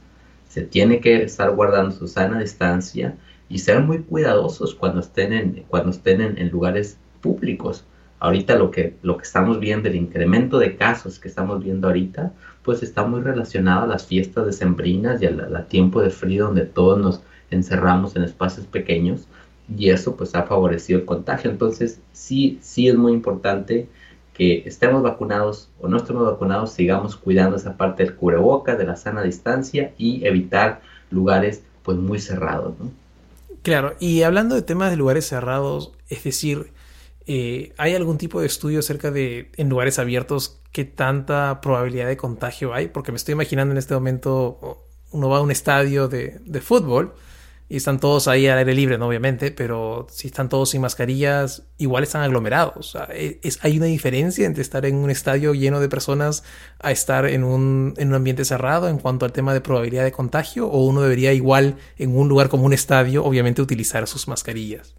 se 0.48 0.62
tiene 0.62 1.00
que 1.00 1.22
estar 1.22 1.50
guardando 1.54 1.92
su 1.92 2.08
sana 2.08 2.38
distancia 2.38 3.16
y 3.48 3.58
ser 3.58 3.80
muy 3.80 4.00
cuidadosos 4.00 4.74
cuando 4.74 5.00
estén 5.00 5.32
en, 5.32 5.64
cuando 5.68 5.90
estén 5.90 6.20
en, 6.20 6.48
lugares 6.50 6.98
públicos. 7.20 7.84
Ahorita 8.18 8.56
lo 8.56 8.70
que, 8.70 8.94
lo 9.02 9.16
que 9.16 9.24
estamos 9.24 9.58
viendo, 9.58 9.88
el 9.88 9.96
incremento 9.96 10.58
de 10.58 10.76
casos 10.76 11.18
que 11.18 11.28
estamos 11.28 11.62
viendo 11.64 11.88
ahorita, 11.88 12.32
pues 12.62 12.82
está 12.82 13.04
muy 13.04 13.20
relacionado 13.20 13.82
a 13.82 13.86
las 13.86 14.06
fiestas 14.06 14.46
decembrinas 14.46 15.20
y 15.22 15.26
al 15.26 15.66
tiempo 15.66 16.02
de 16.02 16.10
frío 16.10 16.46
donde 16.46 16.66
todos 16.66 17.00
nos 17.00 17.22
encerramos 17.50 18.14
en 18.16 18.22
espacios 18.22 18.66
pequeños 18.66 19.26
y 19.76 19.90
eso 19.90 20.16
pues 20.16 20.34
ha 20.34 20.44
favorecido 20.44 21.00
el 21.00 21.04
contagio. 21.04 21.50
Entonces 21.50 22.00
sí, 22.12 22.58
sí 22.60 22.88
es 22.88 22.96
muy 22.96 23.12
importante 23.12 23.88
que 24.34 24.62
estemos 24.66 25.02
vacunados 25.02 25.68
o 25.80 25.88
no 25.88 25.98
estemos 25.98 26.24
vacunados, 26.24 26.72
sigamos 26.72 27.16
cuidando 27.16 27.56
esa 27.56 27.76
parte 27.76 28.04
del 28.04 28.14
cubreboca, 28.14 28.76
de 28.76 28.86
la 28.86 28.96
sana 28.96 29.22
distancia 29.22 29.92
y 29.98 30.26
evitar 30.26 30.80
lugares 31.10 31.62
pues 31.82 31.98
muy 31.98 32.18
cerrados. 32.18 32.74
¿no? 32.78 32.90
Claro, 33.62 33.94
y 34.00 34.22
hablando 34.22 34.54
de 34.54 34.62
temas 34.62 34.90
de 34.90 34.96
lugares 34.96 35.26
cerrados, 35.26 35.92
es 36.08 36.24
decir, 36.24 36.72
eh, 37.26 37.72
¿hay 37.76 37.94
algún 37.94 38.18
tipo 38.18 38.40
de 38.40 38.46
estudio 38.46 38.80
acerca 38.80 39.10
de 39.10 39.50
en 39.56 39.68
lugares 39.68 39.98
abiertos 39.98 40.60
qué 40.72 40.84
tanta 40.84 41.60
probabilidad 41.60 42.08
de 42.08 42.16
contagio 42.16 42.74
hay? 42.74 42.88
Porque 42.88 43.12
me 43.12 43.16
estoy 43.16 43.32
imaginando 43.32 43.72
en 43.72 43.78
este 43.78 43.94
momento, 43.94 44.78
uno 45.12 45.28
va 45.28 45.38
a 45.38 45.42
un 45.42 45.50
estadio 45.50 46.08
de, 46.08 46.40
de 46.44 46.60
fútbol 46.60 47.12
y 47.72 47.76
están 47.76 48.00
todos 48.00 48.28
ahí 48.28 48.46
al 48.48 48.58
aire 48.58 48.74
libre, 48.74 48.98
¿no? 48.98 49.08
obviamente, 49.08 49.50
pero 49.50 50.06
si 50.10 50.26
están 50.26 50.50
todos 50.50 50.68
sin 50.68 50.82
mascarillas, 50.82 51.66
igual 51.78 52.02
están 52.02 52.20
aglomerados. 52.20 52.98
E, 53.08 53.40
es, 53.42 53.64
hay 53.64 53.78
una 53.78 53.86
diferencia 53.86 54.44
entre 54.44 54.60
estar 54.60 54.84
en 54.84 54.96
un 54.96 55.08
estadio 55.08 55.54
lleno 55.54 55.80
de 55.80 55.88
personas 55.88 56.44
a 56.80 56.92
estar 56.92 57.24
en 57.24 57.42
un, 57.42 57.94
en 57.96 58.08
un 58.08 58.14
ambiente 58.14 58.44
cerrado 58.44 58.90
en 58.90 58.98
cuanto 58.98 59.24
al 59.24 59.32
tema 59.32 59.54
de 59.54 59.62
probabilidad 59.62 60.04
de 60.04 60.12
contagio, 60.12 60.68
o 60.68 60.84
uno 60.84 61.00
debería 61.00 61.32
igual 61.32 61.76
en 61.96 62.14
un 62.14 62.28
lugar 62.28 62.50
como 62.50 62.64
un 62.64 62.74
estadio, 62.74 63.24
obviamente, 63.24 63.62
utilizar 63.62 64.06
sus 64.06 64.28
mascarillas. 64.28 64.94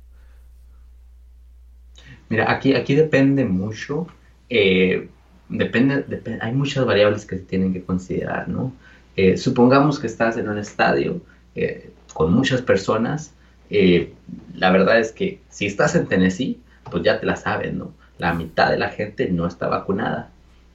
Mira, 2.28 2.52
aquí, 2.52 2.74
aquí 2.74 2.96
depende 2.96 3.46
mucho, 3.46 4.08
eh, 4.50 5.10
depende, 5.48 6.06
hay 6.42 6.54
muchas 6.54 6.88
variables 6.88 7.28
que 7.28 7.36
se 7.36 7.44
tienen 7.44 7.72
que 7.72 7.84
considerar, 7.84 8.50
¿no? 8.50 8.74
Eh, 9.16 9.38
supongamos 9.38 10.00
que 10.00 10.08
estás 10.08 10.38
en 10.38 10.50
un 10.50 10.58
estadio 10.58 11.22
eh, 11.54 11.93
con 12.14 12.34
muchas 12.34 12.62
personas, 12.62 13.34
la 13.70 14.72
verdad 14.72 15.00
es 15.00 15.12
que 15.12 15.40
si 15.50 15.66
estás 15.66 15.96
en 15.96 16.08
Tennessee, 16.08 16.60
pues 16.92 17.04
ya 17.04 17.20
te 17.20 17.26
la 17.26 17.36
saben, 17.36 17.80
¿no? 17.80 17.92
La 18.20 18.34
mitad 18.34 18.70
de 18.70 18.78
la 18.78 18.90
gente 18.90 19.30
no 19.30 19.48
está 19.48 19.68
vacunada. 19.68 20.30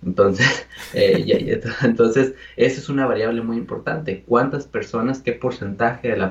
Entonces, 0.05 0.67
entonces, 1.83 2.35
esa 2.57 2.81
es 2.81 2.89
una 2.89 3.07
variable 3.07 3.43
muy 3.43 3.57
importante. 3.57 4.25
¿Cuántas 4.27 4.67
personas, 4.67 5.21
qué 5.21 5.33
porcentaje 5.33 6.09
de, 6.09 6.31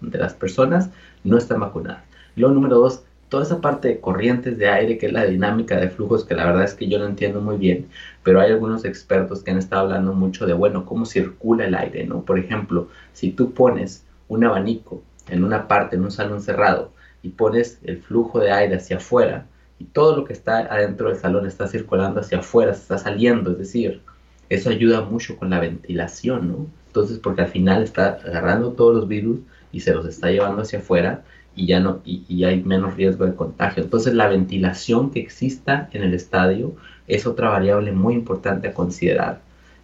de 0.00 0.18
las 0.18 0.34
personas 0.34 0.90
no 1.24 1.36
están 1.38 1.60
vacunadas? 1.60 2.02
Luego, 2.34 2.54
número 2.54 2.76
dos, 2.76 3.02
toda 3.28 3.42
esa 3.42 3.60
parte 3.60 3.88
de 3.88 4.00
corrientes 4.00 4.56
de 4.58 4.68
aire, 4.68 4.98
que 4.98 5.06
es 5.06 5.12
la 5.12 5.24
dinámica 5.24 5.76
de 5.76 5.88
flujos, 5.88 6.24
que 6.24 6.34
la 6.34 6.46
verdad 6.46 6.64
es 6.64 6.74
que 6.74 6.88
yo 6.88 6.98
no 6.98 7.06
entiendo 7.06 7.40
muy 7.40 7.56
bien, 7.56 7.86
pero 8.22 8.40
hay 8.40 8.52
algunos 8.52 8.84
expertos 8.84 9.42
que 9.42 9.50
han 9.50 9.58
estado 9.58 9.82
hablando 9.82 10.12
mucho 10.12 10.46
de, 10.46 10.52
bueno, 10.52 10.84
cómo 10.84 11.06
circula 11.06 11.66
el 11.66 11.74
aire, 11.74 12.04
¿no? 12.04 12.22
Por 12.22 12.38
ejemplo, 12.38 12.88
si 13.12 13.30
tú 13.32 13.52
pones 13.52 14.04
un 14.28 14.44
abanico 14.44 15.02
en 15.28 15.44
una 15.44 15.68
parte, 15.68 15.96
en 15.96 16.02
un 16.02 16.10
salón 16.10 16.40
cerrado, 16.40 16.92
y 17.22 17.30
pones 17.30 17.78
el 17.82 17.98
flujo 17.98 18.38
de 18.38 18.52
aire 18.52 18.76
hacia 18.76 18.98
afuera, 18.98 19.46
y 19.78 19.84
todo 19.84 20.16
lo 20.16 20.24
que 20.24 20.32
está 20.32 20.58
adentro 20.58 21.08
del 21.08 21.18
salón 21.18 21.46
está 21.46 21.66
circulando 21.66 22.20
hacia 22.20 22.38
afuera, 22.38 22.74
se 22.74 22.82
está 22.82 22.98
saliendo, 22.98 23.52
es 23.52 23.58
decir, 23.58 24.00
eso 24.48 24.70
ayuda 24.70 25.02
mucho 25.02 25.36
con 25.36 25.50
la 25.50 25.60
ventilación, 25.60 26.48
¿no? 26.48 26.66
Entonces, 26.86 27.18
porque 27.18 27.42
al 27.42 27.48
final 27.48 27.82
está 27.82 28.18
agarrando 28.24 28.72
todos 28.72 28.94
los 28.94 29.08
virus 29.08 29.40
y 29.72 29.80
se 29.80 29.92
los 29.92 30.06
está 30.06 30.30
llevando 30.30 30.62
hacia 30.62 30.78
afuera 30.78 31.24
y 31.54 31.66
ya 31.66 31.80
no 31.80 32.00
y, 32.04 32.44
hay 32.44 32.62
menos 32.62 32.96
riesgo 32.96 33.26
de 33.26 33.34
contagio. 33.34 33.82
Entonces 33.82 34.14
la 34.14 34.28
ventilación 34.28 35.10
que 35.10 35.20
exista 35.20 35.88
en 35.92 36.02
el 36.02 36.14
estadio 36.14 36.74
es 37.08 37.26
otra 37.26 37.50
variable 37.50 37.92
muy 37.92 38.14
importante 38.14 38.68
a 38.68 38.74
considerar. 38.74 39.40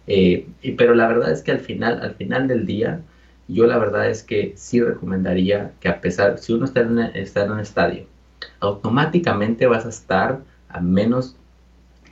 Eh, 0.07 0.47
pero 0.77 0.95
la 0.95 1.07
verdad 1.07 1.31
es 1.31 1.41
que 1.41 1.51
al 1.51 1.59
final, 1.59 2.01
al 2.01 2.15
final 2.15 2.47
del 2.47 2.65
día, 2.65 3.01
yo 3.47 3.65
la 3.67 3.77
verdad 3.77 4.09
es 4.09 4.23
que 4.23 4.53
sí 4.55 4.81
recomendaría 4.81 5.73
que 5.79 5.89
a 5.89 6.01
pesar, 6.01 6.37
si 6.39 6.53
uno 6.53 6.65
está 6.65 6.81
en, 6.81 6.99
está 6.99 7.43
en 7.43 7.51
un 7.51 7.59
estadio, 7.59 8.05
automáticamente 8.59 9.67
vas 9.67 9.85
a 9.85 9.89
estar 9.89 10.41
a 10.69 10.79
menos 10.79 11.35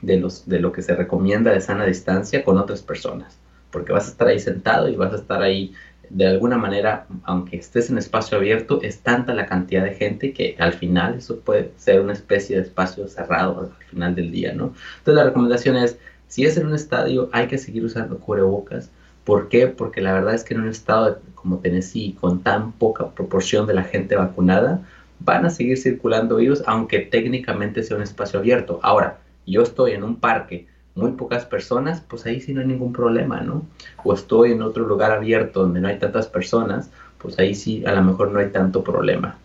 de, 0.02 0.18
los, 0.18 0.48
de 0.48 0.60
lo 0.60 0.72
que 0.72 0.82
se 0.82 0.94
recomienda 0.94 1.52
de 1.52 1.60
sana 1.60 1.86
distancia 1.86 2.44
con 2.44 2.58
otras 2.58 2.82
personas, 2.82 3.38
porque 3.70 3.92
vas 3.92 4.08
a 4.08 4.10
estar 4.10 4.28
ahí 4.28 4.38
sentado 4.38 4.88
y 4.88 4.96
vas 4.96 5.12
a 5.12 5.16
estar 5.16 5.42
ahí 5.42 5.74
de 6.12 6.26
alguna 6.26 6.58
manera, 6.58 7.06
aunque 7.24 7.56
estés 7.56 7.88
en 7.88 7.96
espacio 7.96 8.36
abierto, 8.36 8.80
es 8.82 9.00
tanta 9.00 9.32
la 9.32 9.46
cantidad 9.46 9.82
de 9.82 9.94
gente 9.94 10.34
que 10.34 10.56
al 10.58 10.74
final 10.74 11.14
eso 11.14 11.40
puede 11.40 11.72
ser 11.78 12.02
una 12.02 12.12
especie 12.12 12.56
de 12.56 12.62
espacio 12.62 13.08
cerrado 13.08 13.60
al 13.60 13.86
final 13.86 14.14
del 14.14 14.30
día, 14.30 14.52
¿no? 14.52 14.74
Entonces 14.98 15.14
la 15.14 15.24
recomendación 15.24 15.76
es, 15.76 15.96
si 16.28 16.44
es 16.44 16.58
en 16.58 16.66
un 16.66 16.74
estadio, 16.74 17.30
hay 17.32 17.46
que 17.46 17.56
seguir 17.56 17.84
usando 17.84 18.18
cubrebocas. 18.18 18.90
¿Por 19.24 19.48
qué? 19.48 19.68
Porque 19.68 20.00
la 20.00 20.12
verdad 20.12 20.34
es 20.34 20.44
que 20.44 20.54
en 20.54 20.60
un 20.60 20.68
estado 20.68 21.20
como 21.34 21.58
Tennessee, 21.58 22.16
con 22.20 22.42
tan 22.42 22.72
poca 22.72 23.10
proporción 23.10 23.66
de 23.66 23.74
la 23.74 23.84
gente 23.84 24.16
vacunada, 24.16 24.82
van 25.20 25.44
a 25.44 25.50
seguir 25.50 25.78
circulando 25.78 26.36
virus, 26.36 26.62
aunque 26.66 27.00
técnicamente 27.00 27.82
sea 27.82 27.96
un 27.96 28.02
espacio 28.02 28.38
abierto. 28.38 28.80
Ahora, 28.82 29.18
yo 29.46 29.62
estoy 29.62 29.92
en 29.92 30.04
un 30.04 30.16
parque 30.16 30.66
muy 30.94 31.12
pocas 31.12 31.44
personas, 31.44 32.00
pues 32.00 32.26
ahí 32.26 32.40
sí 32.40 32.52
no 32.52 32.60
hay 32.60 32.66
ningún 32.66 32.92
problema, 32.92 33.40
¿no? 33.40 33.66
O 34.04 34.12
estoy 34.12 34.52
en 34.52 34.62
otro 34.62 34.86
lugar 34.86 35.10
abierto 35.10 35.60
donde 35.60 35.80
no 35.80 35.88
hay 35.88 35.98
tantas 35.98 36.26
personas, 36.26 36.90
pues 37.18 37.38
ahí 37.38 37.54
sí 37.54 37.84
a 37.86 37.92
lo 37.92 38.02
mejor 38.02 38.30
no 38.30 38.40
hay 38.40 38.50
tanto 38.50 38.84
problema. 38.84 39.38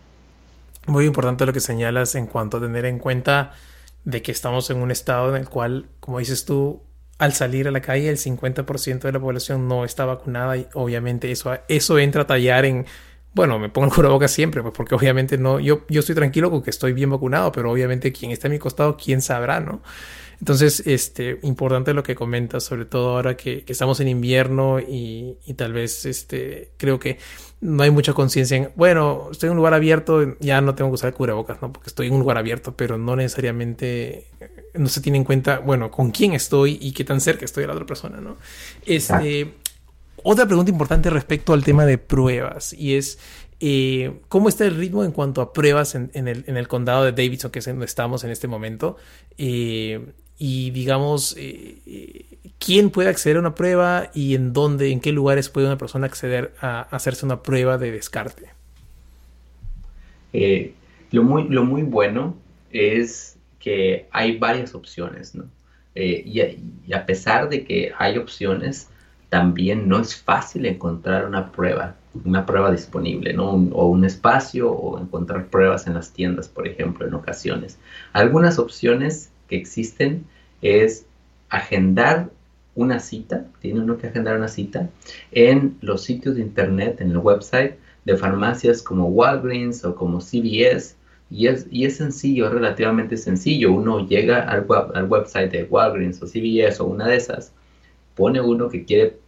Muy 0.86 1.06
importante 1.06 1.46
lo 1.46 1.52
que 1.52 1.60
señalas 1.60 2.14
en 2.14 2.26
cuanto 2.26 2.56
a 2.56 2.60
tener 2.60 2.84
en 2.84 2.98
cuenta 2.98 3.52
de 4.04 4.22
que 4.22 4.32
estamos 4.32 4.70
en 4.70 4.78
un 4.78 4.90
estado 4.90 5.34
en 5.34 5.42
el 5.42 5.48
cual, 5.48 5.86
como 6.00 6.18
dices 6.18 6.44
tú, 6.44 6.80
al 7.18 7.32
salir 7.32 7.68
a 7.68 7.70
la 7.70 7.80
calle 7.80 8.08
el 8.08 8.16
50% 8.16 9.00
de 9.00 9.12
la 9.12 9.20
población 9.20 9.68
no 9.68 9.84
está 9.84 10.04
vacunada 10.04 10.56
y 10.56 10.66
obviamente 10.74 11.30
eso, 11.30 11.56
eso 11.68 11.98
entra 11.98 12.22
a 12.22 12.26
tallar 12.26 12.64
en, 12.64 12.86
bueno, 13.34 13.58
me 13.58 13.68
pongo 13.68 14.02
el 14.02 14.08
boca 14.08 14.28
siempre, 14.28 14.62
pues 14.62 14.72
porque 14.76 14.94
obviamente 14.94 15.36
no, 15.36 15.60
yo, 15.60 15.84
yo 15.88 16.00
estoy 16.00 16.14
tranquilo 16.14 16.50
con 16.50 16.62
que 16.62 16.70
estoy 16.70 16.92
bien 16.92 17.10
vacunado, 17.10 17.52
pero 17.52 17.70
obviamente 17.70 18.12
quien 18.12 18.30
está 18.30 18.48
a 18.48 18.50
mi 18.50 18.58
costado, 18.58 18.96
quién 18.96 19.20
sabrá, 19.20 19.60
¿no? 19.60 19.82
Entonces, 20.40 20.84
este, 20.86 21.40
importante 21.42 21.92
lo 21.94 22.04
que 22.04 22.14
comentas, 22.14 22.62
sobre 22.62 22.84
todo 22.84 23.16
ahora 23.16 23.36
que, 23.36 23.64
estamos 23.66 23.98
en 24.00 24.08
invierno 24.08 24.78
y, 24.78 25.36
tal 25.56 25.72
vez, 25.72 26.06
este, 26.06 26.70
creo 26.76 27.00
que 27.00 27.18
no 27.60 27.82
hay 27.82 27.90
mucha 27.90 28.12
conciencia 28.12 28.56
en, 28.56 28.70
bueno, 28.76 29.28
estoy 29.32 29.48
en 29.48 29.52
un 29.52 29.56
lugar 29.56 29.74
abierto, 29.74 30.36
ya 30.38 30.60
no 30.60 30.76
tengo 30.76 30.90
que 30.90 30.94
usar 30.94 31.12
cubrebocas, 31.12 31.60
¿no? 31.60 31.72
Porque 31.72 31.88
estoy 31.88 32.06
en 32.06 32.14
un 32.14 32.20
lugar 32.20 32.38
abierto, 32.38 32.76
pero 32.76 32.98
no 32.98 33.16
necesariamente, 33.16 34.28
no 34.74 34.88
se 34.88 35.00
tiene 35.00 35.18
en 35.18 35.24
cuenta, 35.24 35.58
bueno, 35.58 35.90
con 35.90 36.12
quién 36.12 36.34
estoy 36.34 36.78
y 36.80 36.92
qué 36.92 37.02
tan 37.02 37.20
cerca 37.20 37.44
estoy 37.44 37.62
de 37.62 37.68
la 37.68 37.72
otra 37.72 37.86
persona, 37.86 38.20
¿no? 38.20 38.36
Este, 38.86 39.54
otra 40.22 40.46
pregunta 40.46 40.70
importante 40.70 41.10
respecto 41.10 41.52
al 41.52 41.64
tema 41.64 41.84
de 41.84 41.98
pruebas 41.98 42.72
y 42.72 42.94
es, 42.94 43.18
eh, 43.60 44.20
¿Cómo 44.28 44.48
está 44.48 44.66
el 44.66 44.76
ritmo 44.76 45.02
en 45.02 45.10
cuanto 45.10 45.40
a 45.40 45.52
pruebas 45.52 45.96
en, 45.96 46.10
el, 46.14 46.44
en, 46.46 46.56
el, 46.56 46.68
condado 46.68 47.04
de 47.04 47.10
Davidson, 47.10 47.50
que 47.50 47.58
es 47.58 47.64
donde 47.64 47.86
estamos 47.86 48.22
en 48.22 48.30
este 48.30 48.46
momento? 48.46 48.96
Eh, 49.36 50.12
y 50.38 50.70
digamos, 50.70 51.36
eh, 51.36 51.78
eh, 51.84 52.24
quién 52.58 52.90
puede 52.90 53.08
acceder 53.08 53.36
a 53.36 53.40
una 53.40 53.56
prueba 53.56 54.10
y 54.14 54.36
en 54.36 54.52
dónde, 54.52 54.90
en 54.92 55.00
qué 55.00 55.10
lugares 55.10 55.48
puede 55.48 55.66
una 55.66 55.78
persona 55.78 56.06
acceder 56.06 56.54
a 56.60 56.82
hacerse 56.82 57.26
una 57.26 57.42
prueba 57.42 57.76
de 57.76 57.90
descarte. 57.90 58.50
Eh, 60.32 60.74
lo, 61.10 61.24
muy, 61.24 61.48
lo 61.48 61.64
muy 61.64 61.82
bueno 61.82 62.36
es 62.70 63.36
que 63.58 64.06
hay 64.12 64.38
varias 64.38 64.74
opciones, 64.74 65.34
¿no? 65.34 65.44
y, 65.94 66.40
a, 66.92 67.06
pesar 67.06 67.48
de 67.48 67.64
que 67.64 67.92
hay 67.98 68.18
opciones, 68.18 68.88
también 69.30 69.88
no 69.88 69.98
es 69.98 70.14
fácil 70.14 70.64
encontrar 70.66 71.26
una 71.26 71.50
prueba, 71.50 71.96
una 72.24 72.46
prueba 72.46 72.70
disponible, 72.70 73.32
¿no? 73.32 73.50
o 73.50 73.86
un 73.88 74.04
espacio 74.04 74.70
o 74.70 75.00
encontrar 75.00 75.48
pruebas 75.48 75.88
en 75.88 75.94
las 75.94 76.12
tiendas, 76.12 76.48
por 76.48 76.68
ejemplo, 76.68 77.04
en 77.04 77.14
ocasiones. 77.14 77.78
Algunas 78.12 78.60
opciones 78.60 79.32
que 79.48 79.56
existen 79.56 80.24
es 80.62 81.06
agendar 81.48 82.30
una 82.74 83.00
cita, 83.00 83.44
tiene 83.60 83.80
uno 83.80 83.98
que 83.98 84.06
agendar 84.06 84.36
una 84.36 84.48
cita 84.48 84.88
en 85.32 85.76
los 85.80 86.02
sitios 86.02 86.36
de 86.36 86.42
internet, 86.42 87.00
en 87.00 87.10
el 87.10 87.18
website 87.18 87.74
de 88.04 88.16
farmacias 88.16 88.82
como 88.82 89.08
Walgreens 89.08 89.84
o 89.84 89.94
como 89.94 90.20
CVS. 90.20 90.96
Y 91.30 91.48
es, 91.48 91.66
y 91.70 91.84
es 91.84 91.96
sencillo, 91.96 92.48
relativamente 92.48 93.16
sencillo. 93.16 93.72
Uno 93.72 94.06
llega 94.06 94.40
al, 94.48 94.66
al 94.94 95.04
website 95.04 95.50
de 95.50 95.64
Walgreens 95.64 96.22
o 96.22 96.26
CVS 96.26 96.80
o 96.80 96.86
una 96.86 97.06
de 97.08 97.16
esas, 97.16 97.52
pone 98.14 98.40
uno 98.40 98.68
que 98.68 98.84
quiere 98.84 99.18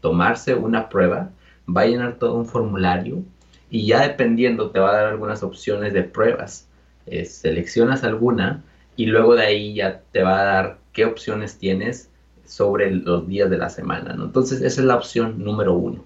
tomarse 0.00 0.54
una 0.54 0.88
prueba, 0.88 1.30
va 1.68 1.82
a 1.82 1.86
llenar 1.86 2.16
todo 2.18 2.34
un 2.34 2.46
formulario 2.46 3.22
y 3.70 3.86
ya 3.86 4.02
dependiendo 4.02 4.70
te 4.70 4.80
va 4.80 4.90
a 4.90 4.96
dar 4.96 5.06
algunas 5.06 5.42
opciones 5.42 5.92
de 5.92 6.02
pruebas. 6.02 6.66
Eh, 7.06 7.24
seleccionas 7.24 8.04
alguna 8.04 8.62
y 9.00 9.06
luego 9.06 9.34
de 9.34 9.46
ahí 9.46 9.72
ya 9.72 10.02
te 10.12 10.22
va 10.22 10.40
a 10.40 10.44
dar 10.44 10.78
qué 10.92 11.06
opciones 11.06 11.56
tienes 11.56 12.10
sobre 12.44 12.90
los 12.90 13.26
días 13.26 13.48
de 13.48 13.56
la 13.56 13.70
semana. 13.70 14.14
Entonces 14.14 14.60
esa 14.60 14.82
es 14.82 14.86
la 14.86 14.96
opción 14.96 15.42
número 15.42 15.72
uno. 15.72 16.04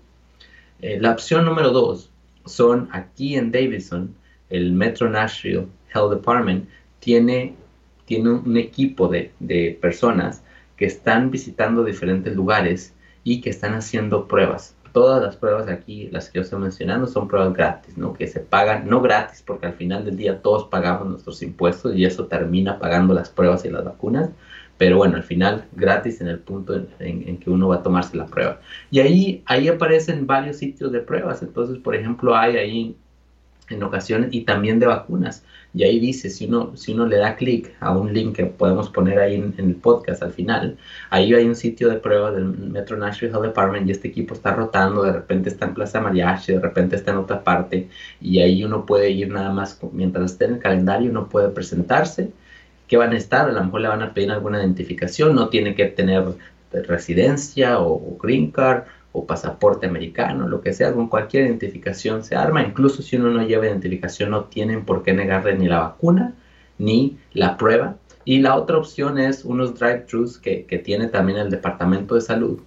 Eh, 0.80 1.00
la 1.00 1.10
opción 1.10 1.44
número 1.44 1.70
dos 1.70 2.12
son 2.46 2.88
aquí 2.92 3.34
en 3.34 3.50
Davidson, 3.50 4.14
el 4.48 4.72
Metro 4.72 5.10
Nashville 5.10 5.66
Health 5.92 6.12
Department 6.12 6.68
tiene, 7.00 7.56
tiene 8.04 8.30
un 8.30 8.56
equipo 8.56 9.08
de, 9.08 9.32
de 9.40 9.76
personas 9.82 10.44
que 10.76 10.84
están 10.84 11.32
visitando 11.32 11.82
diferentes 11.82 12.32
lugares 12.36 12.94
y 13.24 13.40
que 13.40 13.50
están 13.50 13.74
haciendo 13.74 14.28
pruebas 14.28 14.73
todas 14.94 15.20
las 15.20 15.36
pruebas 15.36 15.68
aquí, 15.68 16.08
las 16.12 16.30
que 16.30 16.38
yo 16.38 16.42
estoy 16.42 16.60
mencionando, 16.60 17.08
son 17.08 17.26
pruebas 17.26 17.52
gratis, 17.52 17.98
¿no? 17.98 18.14
Que 18.14 18.28
se 18.28 18.38
pagan, 18.38 18.88
no 18.88 19.02
gratis, 19.02 19.42
porque 19.44 19.66
al 19.66 19.74
final 19.74 20.04
del 20.04 20.16
día 20.16 20.40
todos 20.40 20.68
pagamos 20.68 21.08
nuestros 21.08 21.42
impuestos 21.42 21.96
y 21.96 22.04
eso 22.04 22.26
termina 22.26 22.78
pagando 22.78 23.12
las 23.12 23.28
pruebas 23.28 23.64
y 23.64 23.70
las 23.70 23.84
vacunas, 23.84 24.30
pero 24.78 24.96
bueno, 24.96 25.16
al 25.16 25.24
final 25.24 25.64
gratis 25.72 26.20
en 26.20 26.28
el 26.28 26.38
punto 26.38 26.80
en, 27.00 27.38
que 27.38 27.50
uno 27.50 27.68
va 27.68 27.76
a 27.76 27.82
tomarse 27.82 28.16
la 28.16 28.26
prueba. 28.26 28.60
Y 28.92 29.00
ahí, 29.00 29.42
ahí 29.46 29.66
aparecen 29.66 30.28
varios 30.28 30.58
sitios 30.58 30.92
de 30.92 31.00
pruebas, 31.00 31.42
entonces, 31.42 31.78
por 31.78 31.96
ejemplo, 31.96 32.36
hay 32.36 32.56
ahí 32.56 32.96
en 33.70 33.82
ocasiones 33.82 34.30
y 34.32 34.42
también 34.42 34.78
de 34.78 34.86
vacunas. 34.86 35.44
Y 35.72 35.82
ahí 35.82 35.98
dice, 35.98 36.30
si 36.30 36.46
uno, 36.46 36.76
si 36.76 36.92
uno 36.92 37.06
le 37.06 37.16
da 37.16 37.34
clic 37.34 37.74
a 37.80 37.96
un 37.96 38.12
link 38.12 38.36
que 38.36 38.46
podemos 38.46 38.90
poner 38.90 39.18
ahí 39.18 39.34
en, 39.34 39.54
el 39.58 39.74
podcast 39.74 40.22
al 40.22 40.32
final, 40.32 40.76
ahí 41.10 41.34
hay 41.34 41.46
un 41.46 41.56
sitio 41.56 41.88
de 41.88 41.96
prueba 41.96 42.30
del 42.30 42.44
Metro 42.44 42.96
Nashville 42.96 43.32
Health 43.32 43.44
Department 43.44 43.88
y 43.88 43.92
este 43.92 44.08
equipo 44.08 44.34
está 44.34 44.54
rotando, 44.54 45.02
de 45.02 45.12
repente 45.12 45.48
está 45.48 45.66
en 45.66 45.74
Plaza 45.74 46.00
Mariachi, 46.00 46.52
de 46.52 46.60
repente 46.60 46.94
está 46.96 47.10
en 47.10 47.18
otra 47.18 47.42
parte 47.42 47.88
y 48.20 48.38
ahí 48.38 48.62
uno 48.62 48.86
puede 48.86 49.10
ir 49.10 49.30
nada 49.30 49.52
más, 49.52 49.78
mientras 49.92 50.32
esté 50.32 50.44
en 50.44 50.54
el 50.54 50.58
calendario, 50.60 51.10
uno 51.10 51.28
puede 51.28 51.48
presentarse. 51.48 52.30
¿Qué 52.86 52.96
van 52.96 53.12
a 53.12 53.16
estar? 53.16 53.48
A 53.48 53.52
lo 53.52 53.64
mejor 53.64 53.80
le 53.80 53.88
van 53.88 54.02
a 54.02 54.14
pedir 54.14 54.30
alguna 54.30 54.60
identificación, 54.60 55.34
no 55.34 55.48
tiene 55.48 55.74
que 55.74 55.86
tener 55.86 56.24
residencia 56.86 57.80
o 57.80 58.18
green 58.20 58.50
card 58.50 58.84
o 59.16 59.24
pasaporte 59.24 59.86
americano, 59.86 60.48
lo 60.48 60.60
que 60.60 60.72
sea, 60.72 60.92
con 60.92 61.08
cualquier 61.08 61.46
identificación 61.46 62.24
se 62.24 62.34
arma, 62.34 62.64
incluso 62.64 63.00
si 63.00 63.14
uno 63.14 63.30
no 63.30 63.46
lleva 63.46 63.66
identificación 63.66 64.30
no 64.30 64.46
tienen 64.46 64.84
por 64.84 65.04
qué 65.04 65.14
negarle 65.14 65.56
ni 65.56 65.68
la 65.68 65.78
vacuna 65.78 66.34
ni 66.78 67.16
la 67.32 67.56
prueba. 67.56 67.96
Y 68.24 68.40
la 68.40 68.56
otra 68.56 68.76
opción 68.76 69.18
es 69.18 69.44
unos 69.44 69.78
drive-thrus 69.78 70.38
que, 70.38 70.64
que, 70.64 70.78
tiene 70.78 71.06
también 71.06 71.38
el 71.38 71.48
Departamento 71.48 72.16
de 72.16 72.22
Salud. 72.22 72.58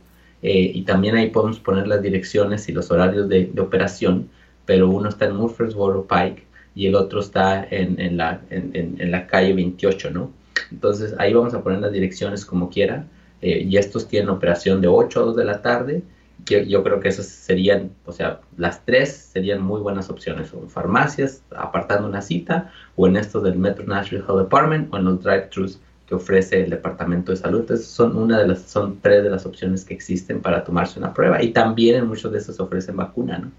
Eh, 0.42 0.72
y 0.74 0.84
también 0.84 1.18
ahí 1.18 1.32
podemos 1.32 1.60
poner 1.60 1.86
las 1.86 2.02
direcciones 2.02 2.70
y 2.70 2.72
los 2.72 2.92
horarios 2.92 3.28
de, 3.28 3.50
de 3.54 3.62
operación, 3.62 4.30
pero 4.66 4.90
uno 4.90 5.10
está 5.10 5.26
en 5.26 5.36
Murfreesboro 5.36 6.08
Pike 6.08 6.46
y 6.76 6.86
el 6.86 6.96
otro 6.96 7.20
está 7.20 7.62
en, 7.70 8.00
en 8.00 8.16
la, 8.16 8.40
en, 8.52 8.96
en, 9.00 9.12
la 9.12 9.28
calle 9.28 9.54
28, 9.54 10.12
¿no? 10.12 10.32
Entonces 10.72 11.14
ahí 11.18 11.34
vamos 11.34 11.54
a 11.54 11.62
poner 11.62 11.80
las 11.80 11.92
direcciones 11.92 12.46
como 12.46 12.70
quiera. 12.70 13.06
Eh, 13.42 13.66
y 13.68 13.76
estos 13.76 14.08
tienen 14.08 14.30
operación 14.30 14.80
de 14.80 14.88
8 14.88 15.20
a 15.20 15.24
2 15.24 15.36
de 15.36 15.46
la 15.46 15.62
tarde 15.62 16.04
yo, 16.50 16.84
creo 16.84 17.00
que 17.00 17.10
esas 17.10 17.28
serían, 17.28 17.92
o 18.06 18.12
sea, 18.12 18.42
las 18.58 18.84
tres 18.86 19.16
serían 19.16 19.62
muy 19.62 19.82
buenas 19.82 20.10
opciones, 20.10 20.54
o 20.54 20.60
en 20.60 20.70
farmacias, 20.70 21.44
apartando 21.56 22.08
una 22.08 22.22
cita, 22.22 22.72
o 22.96 23.08
en 23.08 23.18
estos 23.18 23.44
del 23.44 23.58
Metro 23.58 23.86
National 23.86 24.26
Health 24.28 24.40
Department, 24.40 24.94
o 24.94 24.98
en 24.98 25.06
los 25.06 25.24
drive-thrus 25.24 25.80
que 26.08 26.16
ofrece 26.16 26.64
el 26.64 26.70
Departamento 26.70 27.32
de 27.32 27.38
Salud. 27.38 27.62
Entonces, 27.62 27.88
son, 27.88 28.16
una 28.18 28.40
de 28.40 28.48
las, 28.48 28.62
son 28.62 29.00
tres 29.02 29.24
de 29.24 29.30
las 29.30 29.46
opciones 29.46 29.84
que 29.84 29.94
existen 29.94 30.42
para 30.42 30.64
tomarse 30.64 31.00
una 31.00 31.14
prueba, 31.14 31.42
y 31.44 31.52
también 31.52 31.96
en 31.98 32.08
muchos 32.08 32.32
de 32.32 32.38
esos 32.38 32.60
ofrecen 32.60 32.96
vacuna, 32.96 33.40
¿no? 33.40 33.52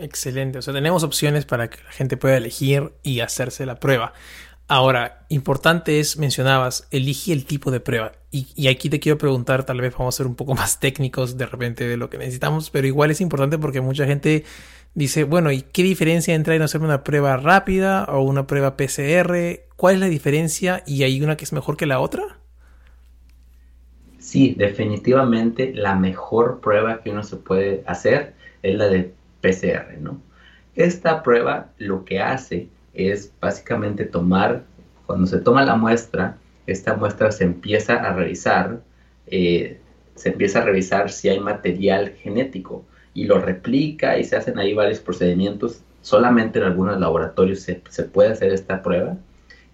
Excelente, 0.00 0.58
o 0.58 0.62
sea, 0.62 0.72
tenemos 0.72 1.02
opciones 1.02 1.44
para 1.44 1.68
que 1.68 1.82
la 1.82 1.90
gente 1.90 2.16
pueda 2.16 2.36
elegir 2.36 2.92
y 3.02 3.18
hacerse 3.18 3.66
la 3.66 3.80
prueba. 3.80 4.12
Ahora, 4.70 5.24
importante 5.30 5.98
es, 5.98 6.18
mencionabas, 6.18 6.86
elige 6.90 7.32
el 7.32 7.46
tipo 7.46 7.70
de 7.70 7.80
prueba. 7.80 8.12
Y, 8.30 8.68
aquí 8.68 8.90
te 8.90 9.00
quiero 9.00 9.16
preguntar, 9.16 9.64
tal 9.64 9.80
vez 9.80 9.94
vamos 9.96 10.14
a 10.14 10.18
ser 10.18 10.26
un 10.26 10.34
poco 10.34 10.54
más 10.56 10.78
técnicos 10.78 11.38
de 11.38 11.46
repente 11.46 11.88
de 11.88 11.96
lo 11.96 12.10
que 12.10 12.18
necesitamos, 12.18 12.68
pero 12.68 12.86
igual 12.86 13.10
es 13.10 13.22
importante 13.22 13.56
porque 13.56 13.80
mucha 13.80 14.04
gente 14.04 14.44
dice, 14.94 15.24
bueno, 15.24 15.50
¿y 15.52 15.62
qué 15.62 15.82
diferencia 15.82 16.34
entre 16.34 16.56
en 16.56 16.62
hacer 16.62 16.82
una 16.82 17.02
prueba 17.02 17.38
rápida 17.38 18.04
o 18.04 18.20
una 18.20 18.46
prueba 18.46 18.76
PCR? 18.76 19.60
¿Cuál 19.76 19.94
es 19.94 20.00
la 20.00 20.08
diferencia 20.08 20.82
y 20.86 21.02
hay 21.02 21.22
una 21.22 21.38
que 21.38 21.44
es 21.44 21.52
mejor 21.54 21.78
que 21.78 21.86
la 21.86 22.00
otra? 22.00 22.38
Sí, 24.18 24.54
definitivamente 24.58 25.72
la 25.74 25.94
mejor 25.94 26.60
prueba 26.60 27.00
que 27.00 27.08
uno 27.08 27.22
se 27.22 27.36
puede 27.36 27.82
hacer 27.86 28.34
es 28.62 28.76
la 28.76 28.88
de 28.88 29.14
PCR, 29.40 29.98
¿no? 29.98 30.20
Esta 30.74 31.22
prueba 31.22 31.70
lo 31.78 32.04
que 32.04 32.20
hace 32.20 32.68
es 32.98 33.32
básicamente 33.40 34.04
tomar, 34.04 34.64
cuando 35.06 35.26
se 35.26 35.38
toma 35.38 35.64
la 35.64 35.76
muestra, 35.76 36.36
esta 36.66 36.94
muestra 36.94 37.32
se 37.32 37.44
empieza 37.44 37.94
a 37.94 38.12
revisar, 38.12 38.80
eh, 39.26 39.80
se 40.14 40.30
empieza 40.30 40.60
a 40.60 40.64
revisar 40.64 41.10
si 41.10 41.28
hay 41.28 41.40
material 41.40 42.10
genético 42.20 42.84
y 43.14 43.24
lo 43.24 43.38
replica 43.40 44.18
y 44.18 44.24
se 44.24 44.36
hacen 44.36 44.58
ahí 44.58 44.74
varios 44.74 45.00
procedimientos. 45.00 45.82
Solamente 46.02 46.58
en 46.58 46.66
algunos 46.66 47.00
laboratorios 47.00 47.60
se, 47.60 47.74
puede 48.04 48.30
hacer 48.30 48.52
esta 48.52 48.82
prueba 48.82 49.16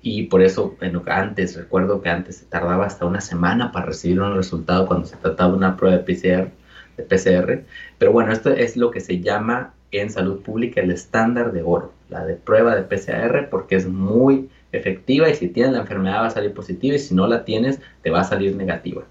y 0.02 0.24
por 0.24 0.42
eso 0.42 0.76
antes, 1.06 1.56
recuerdo 1.56 2.00
que 2.00 2.10
antes 2.10 2.36
se 2.36 2.44
tardaba 2.46 2.86
hasta 2.86 3.06
una 3.06 3.20
semana 3.20 3.72
para 3.72 3.86
recibir 3.86 4.20
un 4.20 4.36
resultado 4.36 4.86
cuando 4.86 5.06
se 5.06 5.16
trataba 5.16 5.50
de 5.50 5.56
una 5.56 5.76
prueba 5.76 5.96
de 5.96 6.04
PCR, 6.04 6.50
de 6.96 7.02
PCR. 7.02 7.64
Pero 7.98 8.12
bueno, 8.12 8.32
esto 8.32 8.50
es 8.50 8.76
lo 8.76 8.90
que 8.90 9.00
se 9.00 9.20
llama 9.20 9.74
en 9.98 10.10
salud 10.10 10.40
pública 10.42 10.80
el 10.80 10.90
estándar 10.90 11.52
de 11.52 11.62
oro, 11.62 11.92
la 12.08 12.24
de 12.24 12.34
prueba 12.34 12.74
de 12.74 12.82
PCR, 12.82 13.48
porque 13.50 13.76
es 13.76 13.86
muy 13.86 14.48
efectiva 14.72 15.28
y 15.28 15.34
si 15.34 15.48
tienes 15.48 15.72
la 15.72 15.80
enfermedad 15.80 16.22
va 16.22 16.26
a 16.26 16.30
salir 16.30 16.52
positiva 16.52 16.96
y 16.96 16.98
si 16.98 17.14
no 17.14 17.26
la 17.26 17.44
tienes 17.44 17.80
te 18.02 18.10
va 18.10 18.20
a 18.20 18.24
salir 18.24 18.56
negativa. 18.56 19.04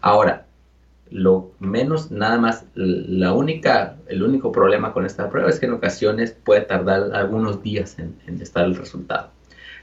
Ahora, 0.00 0.46
lo 1.10 1.52
menos, 1.60 2.10
nada 2.10 2.38
más, 2.38 2.64
la 2.74 3.32
única, 3.32 3.96
el 4.08 4.22
único 4.22 4.52
problema 4.52 4.92
con 4.92 5.06
esta 5.06 5.30
prueba 5.30 5.50
es 5.50 5.60
que 5.60 5.66
en 5.66 5.72
ocasiones 5.72 6.32
puede 6.32 6.62
tardar 6.62 7.14
algunos 7.14 7.62
días 7.62 7.98
en, 7.98 8.16
en 8.26 8.40
estar 8.40 8.64
el 8.64 8.74
resultado. 8.74 9.30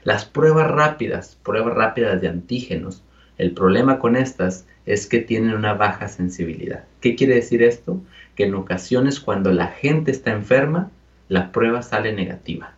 Las 0.04 0.24
pruebas 0.24 0.68
rápidas, 0.70 1.38
pruebas 1.42 1.74
rápidas 1.74 2.20
de 2.20 2.28
antígenos, 2.28 3.02
el 3.38 3.52
problema 3.52 3.98
con 3.98 4.16
estas 4.16 4.66
es 4.84 5.06
que 5.06 5.20
tienen 5.20 5.54
una 5.54 5.74
baja 5.74 6.08
sensibilidad. 6.08 6.84
¿Qué 7.00 7.14
quiere 7.14 7.36
decir 7.36 7.62
esto? 7.62 8.00
Que 8.34 8.44
en 8.44 8.54
ocasiones 8.54 9.20
cuando 9.20 9.52
la 9.52 9.68
gente 9.68 10.10
está 10.10 10.32
enferma, 10.32 10.90
la 11.28 11.52
prueba 11.52 11.82
sale 11.82 12.12
negativa. 12.12 12.74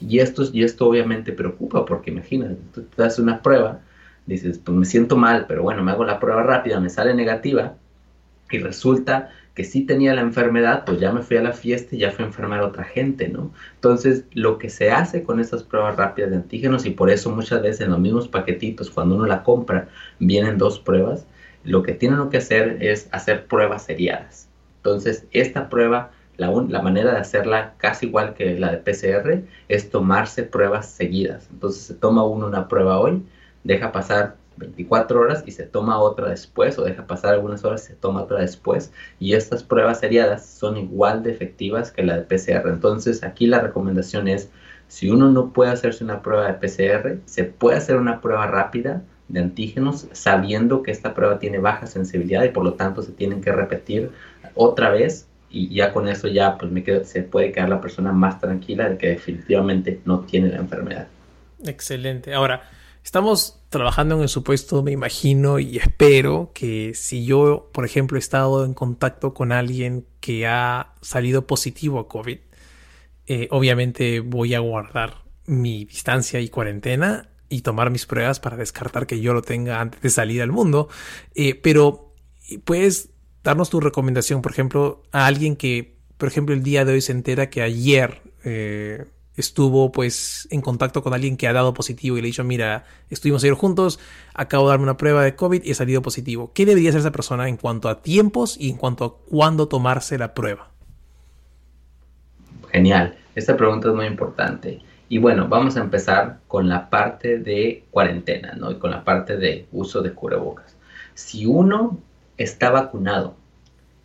Y 0.00 0.20
esto, 0.20 0.44
y 0.52 0.64
esto 0.64 0.88
obviamente 0.88 1.32
preocupa 1.32 1.84
porque 1.84 2.10
imagínate, 2.10 2.56
tú 2.72 2.82
te 2.82 3.02
das 3.02 3.18
una 3.18 3.42
prueba, 3.42 3.80
dices, 4.24 4.58
pues 4.58 4.76
me 4.76 4.86
siento 4.86 5.16
mal, 5.16 5.44
pero 5.46 5.62
bueno, 5.62 5.82
me 5.82 5.92
hago 5.92 6.04
la 6.04 6.18
prueba 6.18 6.42
rápida, 6.42 6.80
me 6.80 6.88
sale 6.88 7.14
negativa 7.14 7.74
y 8.50 8.58
resulta 8.58 9.30
que 9.54 9.64
sí 9.64 9.86
tenía 9.86 10.14
la 10.14 10.20
enfermedad, 10.20 10.84
pues 10.84 11.00
ya 11.00 11.12
me 11.12 11.22
fui 11.22 11.38
a 11.38 11.42
la 11.42 11.52
fiesta 11.52 11.96
y 11.96 12.00
ya 12.00 12.10
fui 12.10 12.24
a 12.24 12.28
enfermar 12.28 12.60
a 12.60 12.66
otra 12.66 12.84
gente, 12.84 13.28
¿no? 13.28 13.52
Entonces, 13.74 14.24
lo 14.32 14.58
que 14.58 14.68
se 14.68 14.90
hace 14.90 15.22
con 15.22 15.40
estas 15.40 15.62
pruebas 15.62 15.96
rápidas 15.96 16.30
de 16.30 16.36
antígenos, 16.36 16.84
y 16.84 16.90
por 16.90 17.08
eso 17.08 17.30
muchas 17.30 17.62
veces 17.62 17.80
en 17.80 17.90
los 17.90 17.98
mismos 17.98 18.28
paquetitos, 18.28 18.90
cuando 18.90 19.14
uno 19.14 19.26
la 19.26 19.42
compra, 19.42 19.88
vienen 20.18 20.58
dos 20.58 20.78
pruebas, 20.78 21.26
lo 21.64 21.82
que 21.82 21.94
tienen 21.94 22.28
que 22.28 22.36
hacer 22.36 22.78
es 22.82 23.08
hacer 23.12 23.46
pruebas 23.46 23.84
seriadas. 23.84 24.45
Entonces, 24.86 25.26
esta 25.32 25.68
prueba, 25.68 26.12
la, 26.36 26.48
la 26.68 26.80
manera 26.80 27.12
de 27.12 27.18
hacerla 27.18 27.74
casi 27.76 28.06
igual 28.06 28.34
que 28.34 28.56
la 28.56 28.70
de 28.70 28.78
PCR, 28.78 29.42
es 29.68 29.90
tomarse 29.90 30.44
pruebas 30.44 30.88
seguidas. 30.88 31.48
Entonces, 31.50 31.82
se 31.82 31.94
toma 31.94 32.24
uno 32.24 32.46
una 32.46 32.68
prueba 32.68 33.00
hoy, 33.00 33.26
deja 33.64 33.90
pasar 33.90 34.36
24 34.58 35.20
horas 35.20 35.42
y 35.44 35.50
se 35.50 35.64
toma 35.64 35.98
otra 35.98 36.28
después, 36.28 36.78
o 36.78 36.84
deja 36.84 37.04
pasar 37.04 37.34
algunas 37.34 37.64
horas 37.64 37.82
y 37.82 37.86
se 37.88 37.94
toma 37.94 38.22
otra 38.22 38.38
después. 38.38 38.92
Y 39.18 39.32
estas 39.34 39.64
pruebas 39.64 39.98
seriadas 39.98 40.46
son 40.46 40.76
igual 40.76 41.24
de 41.24 41.32
efectivas 41.32 41.90
que 41.90 42.04
la 42.04 42.16
de 42.16 42.22
PCR. 42.22 42.68
Entonces, 42.68 43.24
aquí 43.24 43.48
la 43.48 43.58
recomendación 43.58 44.28
es, 44.28 44.50
si 44.86 45.10
uno 45.10 45.32
no 45.32 45.52
puede 45.52 45.72
hacerse 45.72 46.04
una 46.04 46.22
prueba 46.22 46.46
de 46.46 46.54
PCR, 46.54 47.18
se 47.24 47.42
puede 47.42 47.78
hacer 47.78 47.96
una 47.96 48.20
prueba 48.20 48.46
rápida 48.46 49.02
de 49.28 49.40
antígenos 49.40 50.06
sabiendo 50.12 50.82
que 50.82 50.92
esta 50.92 51.14
prueba 51.14 51.38
tiene 51.38 51.58
baja 51.58 51.86
sensibilidad 51.86 52.44
y 52.44 52.50
por 52.50 52.64
lo 52.64 52.74
tanto 52.74 53.02
se 53.02 53.12
tienen 53.12 53.40
que 53.40 53.52
repetir 53.52 54.12
otra 54.56 54.90
vez 54.90 55.28
y 55.48 55.72
ya 55.72 55.92
con 55.92 56.08
eso 56.08 56.26
ya 56.28 56.58
pues 56.58 56.72
se 57.08 57.22
puede 57.22 57.52
quedar 57.52 57.68
la 57.68 57.80
persona 57.80 58.12
más 58.12 58.40
tranquila 58.40 58.88
de 58.88 58.98
que 58.98 59.08
definitivamente 59.08 60.00
no 60.04 60.20
tiene 60.20 60.48
la 60.48 60.56
enfermedad. 60.56 61.06
Excelente. 61.64 62.34
Ahora, 62.34 62.62
Estamos 63.06 63.60
trabajando 63.68 64.16
en 64.16 64.22
el 64.22 64.28
supuesto, 64.28 64.82
me 64.82 64.90
imagino 64.90 65.60
y 65.60 65.78
espero 65.78 66.50
que 66.52 66.90
si 66.96 67.24
yo, 67.24 67.70
por 67.72 67.84
ejemplo, 67.84 68.16
he 68.16 68.18
estado 68.18 68.64
en 68.64 68.74
contacto 68.74 69.32
con 69.32 69.52
alguien 69.52 70.04
que 70.18 70.48
ha 70.48 70.92
salido 71.02 71.46
positivo 71.46 72.00
a 72.00 72.08
COVID, 72.08 72.38
eh, 73.28 73.46
obviamente 73.52 74.18
voy 74.18 74.54
a 74.54 74.58
guardar 74.58 75.22
mi 75.46 75.84
distancia 75.84 76.40
y 76.40 76.48
cuarentena 76.48 77.28
y 77.48 77.62
tomar 77.62 77.90
mis 77.90 78.06
pruebas 78.06 78.40
para 78.40 78.56
descartar 78.56 79.06
que 79.06 79.20
yo 79.20 79.32
lo 79.32 79.42
tenga 79.42 79.80
antes 79.80 80.02
de 80.02 80.10
salir 80.10 80.42
al 80.42 80.50
mundo. 80.50 80.88
Eh, 81.36 81.54
pero 81.54 82.12
puedes 82.64 83.10
darnos 83.46 83.70
tu 83.70 83.78
recomendación, 83.78 84.42
por 84.42 84.50
ejemplo, 84.50 85.04
a 85.12 85.26
alguien 85.26 85.54
que, 85.54 85.94
por 86.18 86.28
ejemplo, 86.28 86.52
el 86.52 86.64
día 86.64 86.84
de 86.84 86.94
hoy 86.94 87.00
se 87.00 87.12
entera 87.12 87.48
que 87.48 87.62
ayer 87.62 88.20
eh, 88.44 89.04
estuvo 89.36 89.92
pues 89.92 90.48
en 90.50 90.60
contacto 90.60 91.00
con 91.00 91.14
alguien 91.14 91.36
que 91.36 91.46
ha 91.46 91.52
dado 91.52 91.72
positivo 91.72 92.18
y 92.18 92.22
le 92.22 92.26
ha 92.26 92.30
dicho, 92.30 92.42
mira, 92.42 92.84
estuvimos 93.08 93.44
ayer 93.44 93.54
juntos, 93.54 94.00
acabo 94.34 94.64
de 94.64 94.70
darme 94.70 94.82
una 94.82 94.96
prueba 94.96 95.22
de 95.22 95.36
COVID 95.36 95.62
y 95.62 95.70
he 95.70 95.74
salido 95.74 96.02
positivo. 96.02 96.50
¿Qué 96.54 96.66
debería 96.66 96.88
hacer 96.88 97.02
esa 97.02 97.12
persona 97.12 97.48
en 97.48 97.56
cuanto 97.56 97.88
a 97.88 98.02
tiempos 98.02 98.56
y 98.58 98.68
en 98.68 98.78
cuanto 98.78 99.04
a 99.04 99.14
cuándo 99.30 99.68
tomarse 99.68 100.18
la 100.18 100.34
prueba? 100.34 100.70
Genial, 102.72 103.16
esta 103.36 103.56
pregunta 103.56 103.90
es 103.90 103.94
muy 103.94 104.06
importante. 104.06 104.80
Y 105.08 105.18
bueno, 105.18 105.46
vamos 105.46 105.76
a 105.76 105.82
empezar 105.82 106.40
con 106.48 106.68
la 106.68 106.90
parte 106.90 107.38
de 107.38 107.84
cuarentena, 107.92 108.54
¿no? 108.56 108.72
Y 108.72 108.78
con 108.80 108.90
la 108.90 109.04
parte 109.04 109.36
de 109.36 109.68
uso 109.70 110.02
de 110.02 110.12
cubrebocas. 110.12 110.76
Si 111.14 111.46
uno 111.46 112.00
está 112.38 112.70
vacunado 112.70 113.34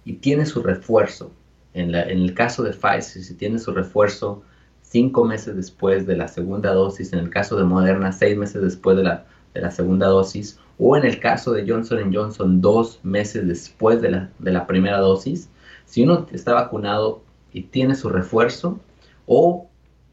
y 0.06 0.14
tiene 0.14 0.46
su 0.46 0.64
refuerzo, 0.64 1.32
en, 1.74 1.94
en 1.94 2.20
el 2.20 2.34
caso 2.34 2.64
de 2.64 2.72
Pfizer, 2.72 3.24
si 3.24 3.34
tiene 3.36 3.60
su 3.60 3.72
refuerzo 3.72 4.44
cinco 4.92 5.24
meses 5.24 5.56
después 5.56 6.06
de 6.06 6.18
la 6.18 6.28
segunda 6.28 6.74
dosis, 6.74 7.14
en 7.14 7.20
el 7.20 7.30
caso 7.30 7.56
de 7.56 7.64
Moderna, 7.64 8.12
seis 8.12 8.38
meses 8.38 8.62
después 8.62 8.98
de 8.98 9.04
la, 9.04 9.26
de 9.54 9.62
la 9.62 9.72
segunda 9.72 10.08
dosis, 10.08 10.60
o 10.78 10.98
en 10.98 11.06
el 11.06 11.20
caso 11.20 11.54
de 11.54 11.66
Johnson 11.66 12.14
Johnson, 12.14 12.60
dos 12.60 13.00
meses 13.04 13.48
después 13.48 14.02
de 14.02 14.12
la, 14.12 14.30
de 14.40 14.52
la 14.52 14.68
primera 14.68 14.98
dosis, 14.98 15.50
si 15.86 16.04
uno 16.04 16.28
está 16.32 16.54
vacunado 16.54 17.22
y 17.54 17.64
tiene 17.64 17.96
su 17.96 18.10
refuerzo, 18.10 18.80
o 19.28 19.70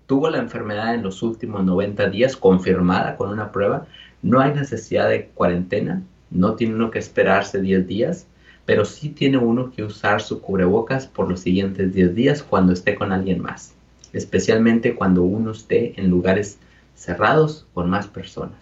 tuvo 0.07 0.31
la 0.31 0.39
enfermedad 0.39 0.95
en 0.95 1.03
los 1.03 1.23
últimos 1.23 1.65
90 1.65 2.09
días 2.11 2.37
confirmada 2.37 3.17
con 3.17 3.31
una 3.31 3.51
prueba, 3.51 3.87
no 4.23 4.41
hay 4.41 4.53
necesidad 4.53 5.09
de 5.09 5.27
cuarentena, 5.29 6.03
no 6.31 6.55
tiene 6.55 6.75
uno 6.75 6.91
que 6.91 6.99
esperarse 6.99 7.61
10 7.61 7.87
días, 7.87 8.27
pero 8.67 8.85
sí 8.85 9.09
tiene 9.09 9.39
uno 9.39 9.71
que 9.71 9.83
usar 9.83 10.21
su 10.21 10.41
cubrebocas 10.41 11.07
por 11.07 11.29
los 11.29 11.41
siguientes 11.41 11.95
10 11.95 12.15
días 12.15 12.43
cuando 12.43 12.73
esté 12.73 12.95
con 12.95 13.13
alguien 13.13 13.41
más 13.41 13.75
especialmente 14.13 14.95
cuando 14.95 15.23
uno 15.23 15.53
esté 15.53 16.01
en 16.01 16.11
lugares 16.11 16.59
cerrados 16.95 17.67
con 17.75 17.91
más 17.91 18.07
personas. 18.07 18.57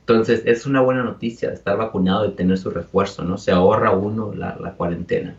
Entonces 0.00 0.42
es 0.46 0.66
una 0.66 0.80
buena 0.80 1.02
noticia 1.02 1.52
estar 1.52 1.76
vacunado 1.76 2.26
y 2.26 2.32
tener 2.32 2.58
su 2.58 2.70
refuerzo, 2.70 3.24
¿no? 3.24 3.36
Se 3.36 3.50
ahorra 3.50 3.92
uno 3.92 4.32
la, 4.34 4.74
cuarentena. 4.76 5.34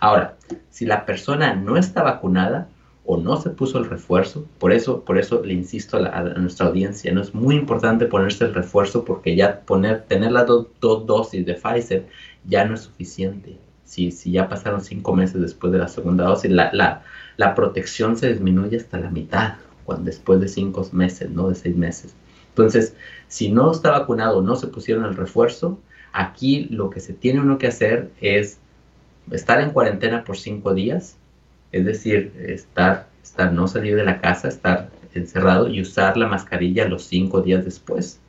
Ahora, 0.00 0.36
si 0.70 0.86
la 0.86 1.04
persona 1.04 1.54
no 1.54 1.76
está 1.76 2.02
vacunada 2.02 2.68
o 3.06 3.16
no 3.16 3.36
se 3.40 3.50
puso 3.50 3.78
el 3.78 3.88
refuerzo. 3.88 4.44
Por 4.58 4.72
eso, 4.72 5.02
por 5.04 5.18
eso 5.18 5.42
le 5.44 5.54
insisto 5.54 5.96
a, 5.96 6.22
nuestra 6.22 6.66
audiencia, 6.66 7.12
no 7.12 7.22
es 7.22 7.34
muy 7.34 7.54
importante 7.54 8.06
ponerse 8.06 8.44
el 8.44 8.54
refuerzo 8.54 9.04
porque 9.04 9.36
ya 9.36 9.60
poner, 9.60 10.02
tener 10.02 10.32
las 10.32 10.46
dos, 10.46 10.66
dosis 10.80 11.46
de 11.46 11.54
Pfizer 11.54 12.06
ya 12.44 12.64
no 12.64 12.74
es 12.74 12.82
suficiente. 12.82 13.56
Si, 13.84 14.10
si 14.10 14.32
ya 14.32 14.48
pasaron 14.48 14.80
cinco 14.80 15.14
meses 15.14 15.40
después 15.40 15.72
de 15.72 15.78
la 15.78 15.88
segunda 15.88 16.24
dosis, 16.24 16.50
la, 16.50 16.70
la, 16.72 17.02
la 17.36 17.54
protección 17.54 18.16
se 18.16 18.32
disminuye 18.32 18.76
hasta 18.76 18.98
la 18.98 19.10
mitad 19.10 19.54
cuando, 19.84 20.04
después 20.04 20.40
de 20.40 20.48
cinco 20.48 20.86
meses, 20.92 21.30
no 21.30 21.48
de 21.48 21.54
seis 21.54 21.76
meses. 21.76 22.14
Entonces, 22.48 22.96
si 23.28 23.50
no 23.50 23.70
está 23.70 23.90
vacunado 23.90 24.42
no 24.42 24.56
se 24.56 24.66
pusieron 24.66 25.04
el 25.04 25.14
refuerzo, 25.14 25.78
aquí 26.12 26.64
lo 26.70 26.90
que 26.90 27.00
se 27.00 27.12
tiene 27.12 27.40
uno 27.40 27.58
que 27.58 27.68
hacer 27.68 28.10
es 28.20 28.58
estar 29.30 29.60
en 29.60 29.70
cuarentena 29.70 30.24
por 30.24 30.36
cinco 30.36 30.74
días, 30.74 31.16
es 31.78 31.84
decir, 31.84 32.32
estar, 32.38 33.08
estar, 33.22 33.52
no 33.52 33.68
salir 33.68 33.96
de 33.96 34.04
la 34.04 34.20
casa, 34.20 34.48
estar 34.48 34.90
encerrado 35.14 35.68
y 35.68 35.80
usar 35.80 36.16
la 36.16 36.26
mascarilla 36.26 36.88
los 36.88 37.04
cinco 37.04 37.40
días 37.40 37.64
después. 37.64 38.20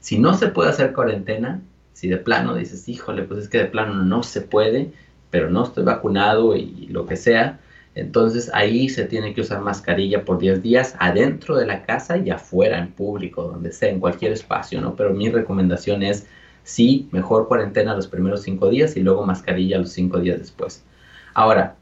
Si 0.00 0.18
no 0.18 0.34
se 0.34 0.48
puede 0.48 0.70
hacer 0.70 0.92
cuarentena, 0.92 1.62
si 1.92 2.08
de 2.08 2.18
plano 2.18 2.54
dices, 2.54 2.88
híjole, 2.88 3.22
pues 3.22 3.44
es 3.44 3.48
que 3.48 3.58
de 3.58 3.66
plano 3.66 3.94
no 4.02 4.22
se 4.22 4.42
puede, 4.42 4.92
pero 5.30 5.50
no 5.50 5.64
estoy 5.64 5.84
vacunado 5.84 6.56
y 6.56 6.86
lo 6.90 7.06
que 7.06 7.16
sea, 7.16 7.60
entonces 7.94 8.50
ahí 8.52 8.88
se 8.88 9.04
tiene 9.04 9.34
que 9.34 9.40
usar 9.40 9.60
mascarilla 9.60 10.24
por 10.24 10.38
10 10.38 10.62
días 10.62 10.96
adentro 10.98 11.56
de 11.56 11.66
la 11.66 11.84
casa 11.84 12.16
y 12.18 12.30
afuera 12.30 12.78
en 12.78 12.90
público, 12.90 13.44
donde 13.44 13.72
sea, 13.72 13.88
en 13.88 14.00
cualquier 14.00 14.32
espacio, 14.32 14.80
¿no? 14.80 14.96
Pero 14.96 15.14
mi 15.14 15.30
recomendación 15.30 16.02
es 16.02 16.26
sí, 16.64 17.08
mejor 17.12 17.46
cuarentena 17.46 17.94
los 17.94 18.08
primeros 18.08 18.42
5 18.42 18.68
días 18.70 18.96
y 18.96 19.00
luego 19.00 19.24
mascarilla 19.24 19.78
los 19.78 19.90
5 19.90 20.18
días 20.20 20.38
después. 20.38 20.84
Ahora, 21.34 21.76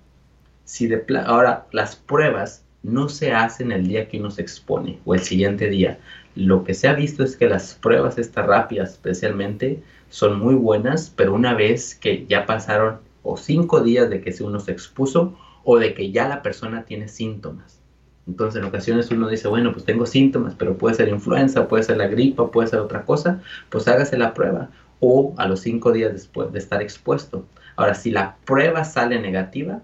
si 0.65 0.87
de 0.87 1.05
ahora 1.25 1.67
las 1.73 1.97
pruebas 1.97 2.65
no 2.83 3.09
se 3.09 3.33
hacen 3.33 3.73
el 3.73 3.87
día 3.87 4.09
que 4.09 4.19
uno 4.19 4.31
se 4.31 4.43
expone 4.43 4.99
o 5.05 5.15
el 5.15 5.21
siguiente 5.21 5.69
día. 5.69 5.99
Lo 6.35 6.65
que 6.65 6.75
se 6.75 6.89
ha 6.89 6.95
visto 6.95 7.23
es 7.23 7.37
que 7.37 7.49
las 7.49 7.75
pruebas 7.75 8.19
estas 8.19 8.47
rápidas 8.47 8.93
especialmente 8.93 9.83
son 10.09 10.39
muy 10.39 10.55
buenas, 10.55 11.13
pero 11.15 11.35
una 11.35 11.55
vez 11.55 11.95
que 11.95 12.27
ya 12.27 12.47
pasaron 12.47 12.99
o 13.23 13.37
cinco 13.37 13.81
días 13.81 14.11
de 14.11 14.21
que 14.21 14.35
uno 14.43 14.59
se 14.61 14.73
expuso 14.73 15.39
o 15.65 15.79
de 15.79 15.95
que 15.95 16.11
ya 16.11 16.29
la 16.29 16.43
persona 16.43 16.85
tiene 16.85 17.09
síntomas. 17.09 17.81
Entonces 18.27 18.61
en 18.61 18.69
ocasiones 18.69 19.11
uno 19.11 19.29
dice, 19.29 19.49
bueno, 19.49 19.73
pues 19.73 19.85
tengo 19.85 20.07
síntomas, 20.07 20.55
pero 20.57 20.79
puede 20.79 20.95
ser 20.95 21.09
influenza, 21.09 21.69
puede 21.69 21.83
ser 21.83 21.97
la 21.97 22.07
gripa, 22.07 22.51
puede 22.51 22.69
ser 22.69 22.81
otra 22.81 23.05
cosa, 23.05 23.41
pues 23.69 23.87
hágase 23.89 24.17
la 24.17 24.35
prueba 24.35 24.71
o 25.01 25.35
a 25.37 25.47
los 25.49 25.61
cinco 25.61 25.93
días 25.93 26.13
después 26.13 26.53
de 26.53 26.61
estar 26.61 26.81
expuesto. 26.81 27.45
Ahora, 27.75 27.95
si 27.95 28.11
la 28.11 28.37
prueba 28.45 28.85
sale 28.85 29.21
negativa, 29.21 29.83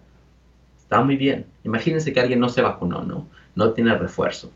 está 0.88 1.03
muy 1.03 1.16
bien. 1.16 1.46
Imagínense 1.64 2.12
que 2.12 2.20
alguien 2.20 2.40
no 2.40 2.48
se 2.48 2.62
vacunó, 2.62 3.03
¿no? 3.03 3.29
No 3.55 3.72
tiene 3.72 3.96
refuerzo 3.96 4.51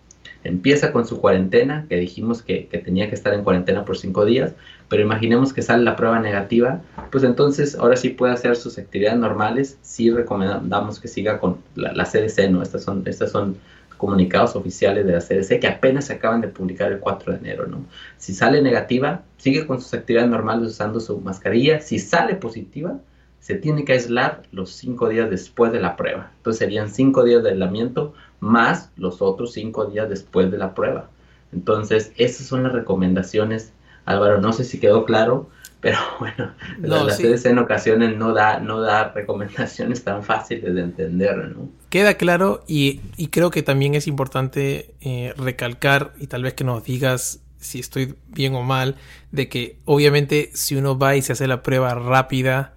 empieza 0.45 0.93
con 0.93 1.07
su 1.07 1.21
cuarentena, 1.21 1.87
que 1.89 1.97
dijimos 1.97 2.43
que, 2.43 2.69
tenía 2.85 3.09
que 3.09 3.15
estar 3.15 3.33
en 3.35 3.45
cuarentena 3.45 3.85
por 3.85 3.97
cinco 3.97 4.25
días, 4.25 4.53
pero 4.89 5.03
imaginemos 5.03 5.53
que 5.53 5.63
sale 5.63 5.85
la 5.85 5.97
prueba 5.97 6.19
negativa, 6.21 6.81
pues 7.11 7.25
entonces 7.25 7.77
ahora 7.77 7.97
sí 7.97 8.11
puede 8.11 8.33
hacer 8.33 8.57
sus 8.57 8.79
actividades 8.79 9.19
normales, 9.19 9.79
sí 9.83 10.11
recomendamos 10.11 11.01
que 11.01 11.09
siga 11.09 11.39
con 11.39 11.59
la, 11.75 12.05
CDC, 12.05 12.51
¿no? 12.51 12.63
Estas 12.63 12.83
son, 12.83 13.03
estas 13.07 13.31
son 13.31 13.57
comunicados 13.97 14.57
oficiales 14.57 15.07
de 15.07 15.13
la 15.13 15.21
CDC 15.21 15.61
que 15.61 15.69
apenas 15.69 16.07
se 16.07 16.15
acaban 16.15 16.41
de 16.41 16.49
publicar 16.49 16.91
el 16.91 16.99
4 16.99 17.33
de 17.33 17.39
enero, 17.39 17.67
¿no? 17.67 17.85
Si 18.19 18.35
sale 18.35 18.61
negativa, 18.61 19.23
sigue 19.37 19.67
con 19.67 19.81
sus 19.81 19.95
actividades 19.95 20.31
normales 20.31 20.69
usando 20.69 20.99
su 20.99 21.21
mascarilla, 21.21 21.81
si 21.81 21.99
sale 22.01 22.35
positiva, 22.35 22.99
se 23.43 23.57
tiene 23.57 23.85
que 23.85 23.93
aislar 23.93 24.45
los 24.53 24.71
cinco 24.71 25.09
días 25.09 25.29
después 25.29 25.73
de 25.73 25.81
la 25.81 25.97
prueba. 25.97 26.31
Entonces 26.37 26.61
serían 26.61 26.89
cinco 26.89 27.25
días 27.25 27.43
de 27.43 27.51
aislamiento 27.51 28.15
más 28.39 28.91
los 28.97 29.21
otros 29.21 29.53
cinco 29.53 29.87
días 29.87 30.09
después 30.09 30.51
de 30.51 30.59
la 30.59 30.75
prueba. 30.75 31.11
Entonces, 31.53 32.13
esas 32.17 32.47
son 32.47 32.63
las 32.63 32.73
recomendaciones. 32.73 33.73
Álvaro, 34.05 34.41
no 34.41 34.53
sé 34.53 34.63
si 34.63 34.79
quedó 34.79 35.05
claro, 35.05 35.51
pero 35.81 35.99
bueno, 36.21 36.53
no, 36.79 37.05
la 37.05 37.17
CDC 37.17 37.47
en 37.47 37.59
ocasiones 37.59 38.17
no 38.17 38.33
da, 38.33 38.61
no 38.61 38.81
da 38.81 39.13
recomendaciones 39.13 40.05
tan 40.05 40.23
fáciles 40.23 40.73
de 40.73 40.81
entender, 40.81 41.37
¿no? 41.37 41.69
Queda 41.91 42.15
claro 42.15 42.63
y, 42.69 43.01
creo 43.33 43.51
que 43.51 43.65
también 43.65 43.97
es 43.97 44.07
importante 44.07 44.95
eh, 45.01 45.35
recalcar 45.37 46.15
y 46.19 46.29
tal 46.29 46.45
vez 46.45 46.55
que 46.55 46.63
nos 46.65 46.85
digas 46.85 47.41
si 47.59 47.81
estoy 47.81 48.15
bien 48.29 48.55
o 48.55 48.63
mal, 48.63 48.97
de 49.31 49.49
que 49.49 49.79
obviamente 49.85 50.51
si 50.55 50.77
uno 50.77 50.99
va 50.99 51.17
y 51.17 51.23
se 51.23 51.33
hace 51.33 51.47
la 51.47 51.63
prueba 51.63 51.95
rápida, 51.95 52.75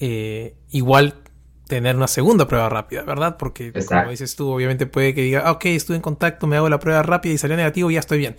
eh, 0.00 0.56
igual 0.70 1.14
tener 1.68 1.94
una 1.94 2.08
segunda 2.08 2.48
prueba 2.48 2.68
rápida, 2.68 3.02
¿verdad? 3.02 3.36
Porque 3.38 3.72
como 3.86 4.10
dices 4.10 4.34
tú, 4.34 4.50
obviamente 4.50 4.86
puede 4.86 5.14
que 5.14 5.22
diga, 5.22 5.42
ah, 5.44 5.52
ok, 5.52 5.66
estuve 5.66 5.96
en 5.96 6.02
contacto, 6.02 6.48
me 6.48 6.56
hago 6.56 6.68
la 6.68 6.80
prueba 6.80 7.02
rápida 7.02 7.34
y 7.34 7.38
salió 7.38 7.56
negativo, 7.56 7.90
ya 7.92 8.00
estoy 8.00 8.18
bien. 8.18 8.34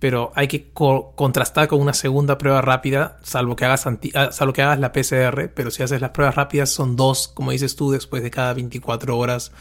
Pero 0.00 0.32
hay 0.34 0.48
que 0.48 0.72
contrastar 0.72 1.68
con 1.68 1.80
una 1.80 1.92
segunda 1.92 2.38
prueba 2.38 2.60
rápida, 2.60 3.20
salvo 3.22 3.54
que, 3.54 3.64
hagas 3.66 3.86
ah, 3.86 4.32
salvo 4.32 4.52
que 4.52 4.62
hagas 4.62 4.80
la 4.80 4.90
PCR, 4.92 5.48
pero 5.54 5.70
si 5.70 5.84
haces 5.84 6.00
las 6.00 6.10
pruebas 6.10 6.34
rápidas 6.34 6.70
son 6.70 6.96
dos, 6.96 7.28
como 7.28 7.52
dices 7.52 7.76
tú, 7.76 7.92
después 7.92 8.24
de 8.24 8.32
cada 8.32 8.52
24 8.54 9.16
horas 9.16 9.52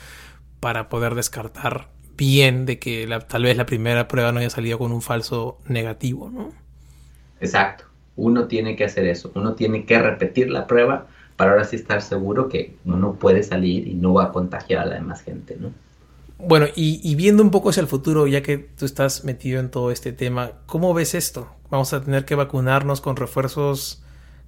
para 0.59 0.89
poder 0.89 1.13
descartar 1.13 1.89
bien 2.17 2.65
de 2.65 2.79
que 2.79 3.07
tal 3.27 3.43
vez 3.43 3.55
la 3.55 3.67
primera 3.67 4.07
prueba 4.07 4.31
no 4.31 4.39
haya 4.39 4.49
salido 4.49 4.79
con 4.79 4.91
un 4.91 5.01
falso 5.03 5.59
negativo, 5.67 6.31
¿no? 6.31 6.53
Exacto. 7.39 7.83
Uno 8.15 8.47
tiene 8.47 8.75
que 8.75 8.85
hacer 8.85 9.05
eso. 9.05 9.31
Uno 9.35 9.53
tiene 9.53 9.85
que 9.85 9.99
repetir 9.99 10.49
la 10.49 10.65
prueba 10.65 11.07
para 11.41 11.53
ahora 11.53 11.63
sí 11.63 11.75
estar 11.75 12.03
seguro 12.03 12.49
que 12.49 12.75
uno 12.85 13.13
puede 13.13 13.41
salir 13.41 13.87
y 13.87 13.95
no 13.95 14.13
va 14.13 14.25
a 14.25 14.31
contagiar 14.31 14.81
a 14.81 14.85
la 14.85 14.93
demás 14.93 15.23
gente, 15.23 15.57
¿no? 15.59 15.71
Bueno, 16.37 16.67
y, 16.75 17.15
viendo 17.15 17.41
un 17.41 17.49
poco 17.49 17.71
hacia 17.71 17.81
el 17.81 17.87
futuro, 17.87 18.27
ya 18.27 18.43
que 18.43 18.59
tú 18.59 18.85
estás 18.85 19.23
metido 19.23 19.59
en 19.59 19.71
todo 19.71 19.89
este 19.89 20.13
tema, 20.13 20.51
¿cómo 20.67 20.93
ves 20.93 21.15
esto? 21.15 21.47
¿Vamos 21.71 21.93
a 21.93 22.03
tener 22.03 22.25
que 22.25 22.35
vacunarnos 22.35 23.01
con 23.01 23.15
refuerzos 23.15 24.03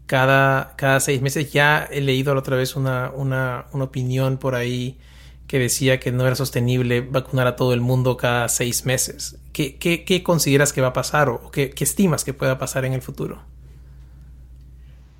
cada, 0.06 0.76
cada 0.76 1.00
seis 1.00 1.24
meses? 1.24 1.52
Ya 1.52 1.84
he 1.84 2.00
leído 2.00 2.36
la 2.36 2.42
otra 2.42 2.58
vez 2.58 2.76
una, 2.76 3.10
una, 3.10 3.66
una 3.72 3.86
opinión 3.86 4.38
por 4.38 4.54
ahí 4.54 5.00
que 5.48 5.58
decía 5.58 6.00
que 6.00 6.12
no 6.12 6.28
era 6.28 6.36
sostenible 6.36 7.02
vacunar 7.02 7.48
a 7.48 7.56
todo 7.56 7.74
el 7.74 7.82
mundo 7.82 8.18
cada 8.18 8.48
seis 8.50 8.86
meses. 8.86 9.40
¿Qué, 9.52 9.78
qué, 9.78 10.04
qué 10.06 10.22
consideras 10.22 10.74
que 10.74 10.82
va 10.82 10.90
a 10.90 10.94
pasar 10.94 11.30
o 11.30 11.50
qué, 11.50 11.72
qué 11.72 11.86
estimas 11.86 12.24
que 12.24 12.36
pueda 12.36 12.60
pasar 12.60 12.86
en 12.86 12.94
el 12.94 13.02
futuro? 13.02 13.42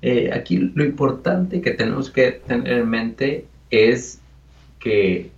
Eh, 0.06 0.30
aquí 0.34 0.58
lo 0.58 0.84
importante 0.84 1.62
que 1.62 1.70
tenemos 1.70 2.10
que 2.10 2.32
tener 2.32 2.80
en 2.80 2.90
mente 2.90 3.46
es 3.70 4.20
que 4.78 5.30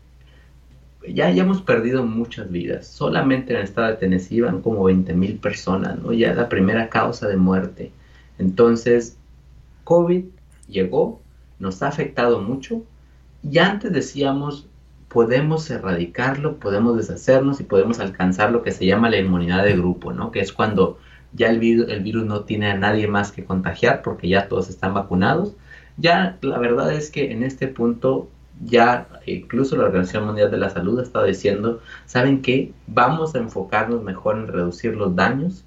ya 1.09 1.27
hayamos 1.27 1.63
perdido 1.63 2.05
muchas 2.05 2.51
vidas. 2.51 2.89
Solamente 2.89 3.53
en 3.53 3.59
el 3.61 3.63
estado 3.63 3.87
de 3.87 3.95
Tennessee 3.95 4.41
van 4.41 4.63
como 4.63 4.83
20 4.83 5.15
mil 5.15 5.37
personas, 5.37 6.01
¿no? 6.01 6.13
Ya 6.13 6.35
la 6.35 6.49
primera 6.49 6.89
causa 6.89 7.29
de 7.29 7.37
muerte. 7.37 7.93
Entonces, 8.41 9.17
COVID 9.85 10.25
llegó, 10.67 11.21
nos 11.61 11.81
ha 11.85 11.87
afectado 11.87 12.43
mucho. 12.43 12.83
Y 13.49 13.59
antes 13.59 13.93
decíamos, 13.93 14.67
podemos 15.09 15.71
erradicarlo, 15.71 16.57
podemos 16.57 16.97
deshacernos 16.97 17.61
y 17.61 17.63
podemos 17.63 18.01
alcanzar 18.01 18.51
lo 18.51 18.65
que 18.65 18.73
se 18.73 18.85
llama 18.85 19.11
la 19.11 19.19
inmunidad 19.19 19.63
de 19.63 19.77
grupo, 19.77 20.13
¿no? 20.13 20.33
Que 20.33 20.41
es 20.41 20.53
cuando 20.53 20.99
ya 21.37 21.51
el 21.51 21.59
virus, 21.59 22.25
no 22.25 22.45
tiene 22.45 22.71
a 22.71 22.77
nadie 22.77 23.07
más 23.07 23.31
que 23.31 23.45
contagiar 23.45 24.03
porque 24.03 24.29
ya 24.29 24.49
todos 24.49 24.69
están 24.69 24.95
vacunados. 24.95 25.55
Ya 25.97 26.39
la 26.41 26.59
verdad 26.59 26.93
es 26.93 27.11
que 27.11 27.33
en 27.33 27.43
este 27.43 27.69
punto 27.69 28.29
ya 28.65 29.07
incluso 29.27 29.77
la 29.77 29.85
Organización 29.85 30.27
Mundial 30.27 30.51
de 30.51 30.57
la 30.57 30.71
Salud 30.71 30.99
ha 30.99 31.03
estado 31.03 31.27
diciendo, 31.27 31.81
¿saben 32.07 32.43
qué? 32.43 32.73
Vamos 32.87 33.35
a 33.35 33.39
enfocarnos 33.39 34.03
mejor 34.03 34.39
en 34.39 34.49
reducir 34.49 34.97
los 34.97 35.15
daños, 35.15 35.65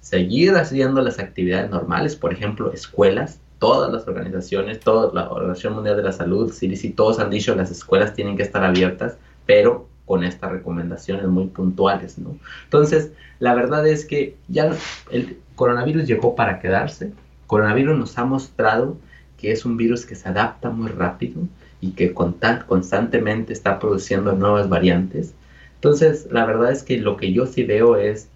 seguir 0.00 0.54
haciendo 0.56 1.02
las 1.02 1.18
actividades 1.18 1.70
normales, 1.70 2.16
por 2.16 2.32
ejemplo, 2.32 2.72
escuelas, 2.72 3.40
todas 3.58 3.92
las 3.92 4.08
organizaciones, 4.08 4.80
toda 4.80 5.12
la 5.12 5.30
Organización 5.30 5.74
Mundial 5.74 5.96
de 5.96 6.02
la 6.02 6.12
Salud, 6.12 6.50
CDC, 6.50 6.94
todos 6.96 7.18
han 7.18 7.28
dicho 7.28 7.54
las 7.54 7.70
escuelas 7.70 8.14
tienen 8.14 8.36
que 8.36 8.42
estar 8.42 8.64
abiertas, 8.64 9.18
pero 9.44 9.89
con 10.10 10.24
estas 10.24 10.50
recomendaciones 10.50 11.28
muy 11.28 11.46
puntuales, 11.46 12.18
¿no? 12.18 12.36
Entonces, 12.64 13.12
la 13.38 13.54
verdad 13.54 13.86
es 13.86 14.04
que 14.04 14.34
ya 14.48 14.72
el 15.12 15.38
coronavirus 15.54 16.04
llegó 16.04 16.34
para 16.34 16.58
quedarse. 16.58 17.12
Coronavirus 17.46 17.96
nos 17.96 18.18
ha 18.18 18.24
mostrado 18.24 18.96
que 19.38 19.52
es 19.52 19.64
un 19.64 19.76
virus 19.76 20.04
que 20.04 20.16
se 20.16 20.28
adapta 20.28 20.70
muy 20.70 20.88
rápido 20.88 21.42
y 21.80 21.92
que 21.92 22.12
constantemente 22.12 23.52
está 23.52 23.78
produciendo 23.78 24.32
nuevas 24.32 24.68
variantes. 24.68 25.32
Entonces, 25.76 26.26
la 26.32 26.44
verdad 26.44 26.72
es 26.72 26.82
que 26.82 26.98
lo 26.98 27.16
que 27.16 27.32
yo 27.32 27.46
sí 27.46 27.62
veo 27.62 27.94
es 27.94 28.28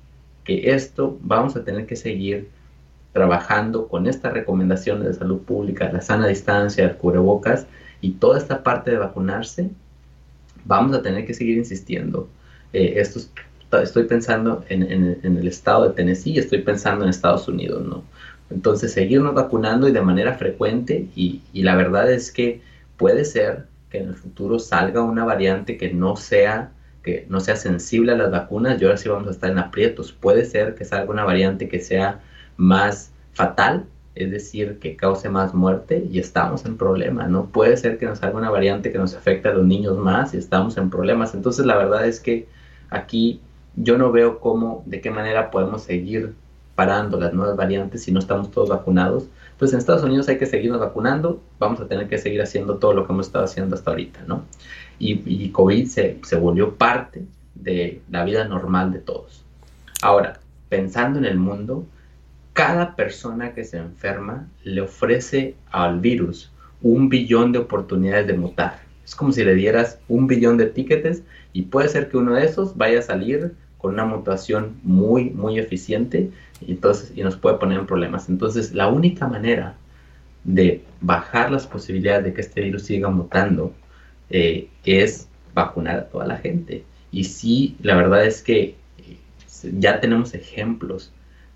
que 0.44 0.76
esto 0.76 1.18
vamos 1.22 1.56
a 1.56 1.64
tener 1.64 1.87
que 1.87 1.96
seguir 1.96 2.50
trabajando 3.12 3.88
con 3.88 4.06
estas 4.06 4.32
recomendaciones 4.32 5.08
de 5.08 5.14
salud 5.14 5.40
pública, 5.40 5.90
la 5.92 6.02
sana 6.02 6.28
distancia, 6.28 6.84
el 6.84 6.96
cubrebocas 6.98 7.66
y 8.00 8.12
toda 8.12 8.38
esta 8.38 8.62
parte 8.62 8.92
de 8.92 8.98
vacunarse 8.98 9.70
vamos 10.64 10.96
a 10.96 11.03
tener 11.03 11.27
que 11.27 11.35
seguir 11.35 11.59
insistiendo. 11.59 12.29
Eh, 12.72 12.94
esto 12.96 13.20
estoy 13.83 14.05
pensando 14.05 14.64
en, 14.68 14.83
el 14.83 15.48
estado 15.48 15.88
de 15.88 15.94
Tennessee 15.94 16.33
y 16.33 16.38
estoy 16.38 16.62
pensando 16.62 17.05
en 17.05 17.11
Estados 17.11 17.48
Unidos, 17.48 17.85
¿no? 17.87 18.05
Entonces, 18.50 18.92
seguirnos 18.92 19.35
vacunando 19.35 19.88
y 19.88 19.92
de 19.92 20.03
manera 20.03 20.35
frecuente 20.35 21.09
y, 21.16 21.42
la 21.55 21.74
verdad 21.74 22.11
es 22.12 22.31
que 22.31 22.61
puede 22.96 23.24
ser 23.24 23.66
que 23.90 23.98
en 23.98 24.09
el 24.09 24.14
futuro 24.14 24.59
salga 24.59 25.03
una 25.03 25.24
variante 25.24 25.77
que 25.77 25.92
no 25.92 26.16
sea 26.16 26.70
que 27.03 27.27
no 27.29 27.40
sea 27.40 27.57
sensible 27.57 28.12
a 28.12 28.16
las 28.16 28.31
vacunas 28.31 28.81
y 28.81 28.85
ahora 28.87 28.96
sí 28.96 29.11
vamos 29.11 29.29
a 29.29 29.33
estar 29.33 29.50
en 29.50 29.59
aprietos. 29.59 30.12
Puede 30.12 30.46
ser 30.46 30.74
que 30.74 30.87
salga 30.87 31.11
una 31.11 31.24
variante 31.24 31.68
que 31.68 31.81
sea 31.81 32.22
más 32.57 33.12
fatal, 33.35 33.85
es 34.14 34.31
decir, 34.31 34.79
que 34.79 34.96
cause 34.96 35.29
más 35.29 35.55
muerte 35.55 36.07
y 36.11 36.18
estamos 36.18 36.64
en 36.64 36.77
problemas, 36.77 37.29
¿no? 37.29 37.46
Puede 37.46 37.77
ser 37.77 37.98
que 37.98 38.07
nos 38.07 38.18
salga 38.18 38.38
una 38.38 38.50
variante 38.50 38.92
que 38.92 38.98
nos 38.98 39.14
afecte 39.14 39.48
a 39.48 39.55
los 39.55 39.66
niños 39.66 39.98
más 39.98 40.35
y 40.35 40.37
estamos 40.37 40.77
en 40.77 40.90
problemas. 40.90 41.35
Entonces 41.35 41.66
la 41.66 41.77
verdad 41.77 42.07
es 42.07 42.20
que 42.20 42.46
aquí 42.90 43.40
yo 43.77 43.98
no 43.98 44.12
veo 44.12 44.38
cómo, 44.38 44.85
de 44.87 45.00
qué 45.00 45.11
manera 45.11 45.50
podemos 45.50 45.83
seguir 45.83 46.35
parando 46.77 47.18
las 47.18 47.33
nuevas 47.33 47.57
variantes 47.57 48.05
si 48.05 48.12
no 48.12 48.20
estamos 48.20 48.50
todos 48.50 48.68
vacunados. 48.68 49.27
Entonces 49.53 49.74
en 49.74 49.79
Estados 49.79 50.05
Unidos 50.05 50.29
hay 50.29 50.38
que 50.38 50.46
seguirnos 50.46 50.81
vacunando, 50.81 51.40
vamos 51.59 51.81
a 51.81 51.88
tener 51.88 52.09
que 52.09 52.18
seguir 52.18 52.40
haciendo 52.40 52.79
todo 52.79 52.92
lo 52.92 53.07
que 53.07 53.12
hemos 53.12 53.27
estado 53.27 53.44
haciendo 53.44 53.74
hasta 53.74 53.90
ahorita, 53.90 54.20
¿no? 54.27 54.44
Y, 54.98 55.50
COVID 55.50 55.87
se, 55.87 56.18
se 56.22 56.37
volvió 56.37 56.77
parte 56.77 57.24
de 57.55 58.00
la 58.11 58.24
vida 58.24 58.46
normal 58.46 58.92
de 58.92 59.00
todos. 59.00 59.44
Ahora, 60.03 60.40
pensando 60.68 61.18
en 61.18 61.24
el 61.24 61.37
mundo, 61.37 61.85
cada 62.55 62.95
persona 62.95 63.53
que 63.53 63.64
se 63.64 63.77
enferma 63.79 64.49
le 64.62 64.81
ofrece 64.81 65.57
al 65.71 66.01
virus 66.01 66.51
un 66.81 67.09
billón 67.09 67.53
de 67.53 67.59
oportunidades 67.59 68.29
de 68.29 68.35
mutar. 68.35 68.79
Es 69.05 69.14
como 69.14 69.33
si 69.33 69.45
le 69.45 69.55
dieras 69.55 69.99
un 70.09 70.29
billón 70.29 70.57
de 70.57 70.67
tickets 70.67 71.23
y 71.53 71.62
puede 71.62 71.88
ser 71.88 72.09
que 72.09 72.17
uno 72.17 72.35
de 72.35 72.47
esos 72.47 72.77
vaya 72.77 73.01
a 73.01 73.03
salir 73.03 73.55
con 73.79 73.95
una 73.95 74.05
mutación 74.05 74.77
muy, 74.85 75.31
muy 75.31 75.59
eficiente 75.59 76.31
y, 76.61 76.71
entonces, 76.71 77.12
y 77.14 77.23
nos 77.23 77.37
puede 77.37 77.59
poner 77.59 77.81
en 77.81 77.87
problemas. 77.87 78.29
Entonces, 78.29 78.73
la 78.73 78.88
única 78.88 79.27
manera 79.27 79.75
de 80.45 80.85
bajar 81.01 81.51
las 81.51 81.67
posibilidades 81.67 82.25
de 82.25 82.35
que 82.35 82.40
este 82.40 82.61
virus 82.61 82.85
siga 82.85 83.11
mutando 83.11 83.75
eh, 84.31 84.69
es 84.85 85.29
vacunar 85.55 85.97
a 85.97 86.09
toda 86.09 86.27
la 86.27 86.37
gente. 86.37 86.85
Y 87.11 87.25
sí, 87.25 87.77
la 87.83 87.97
verdad 87.97 88.25
es 88.25 88.43
que 88.43 88.77
eh, 88.99 89.19
ya 89.79 90.01
tenemos 90.01 90.35
ejemplos 90.35 91.12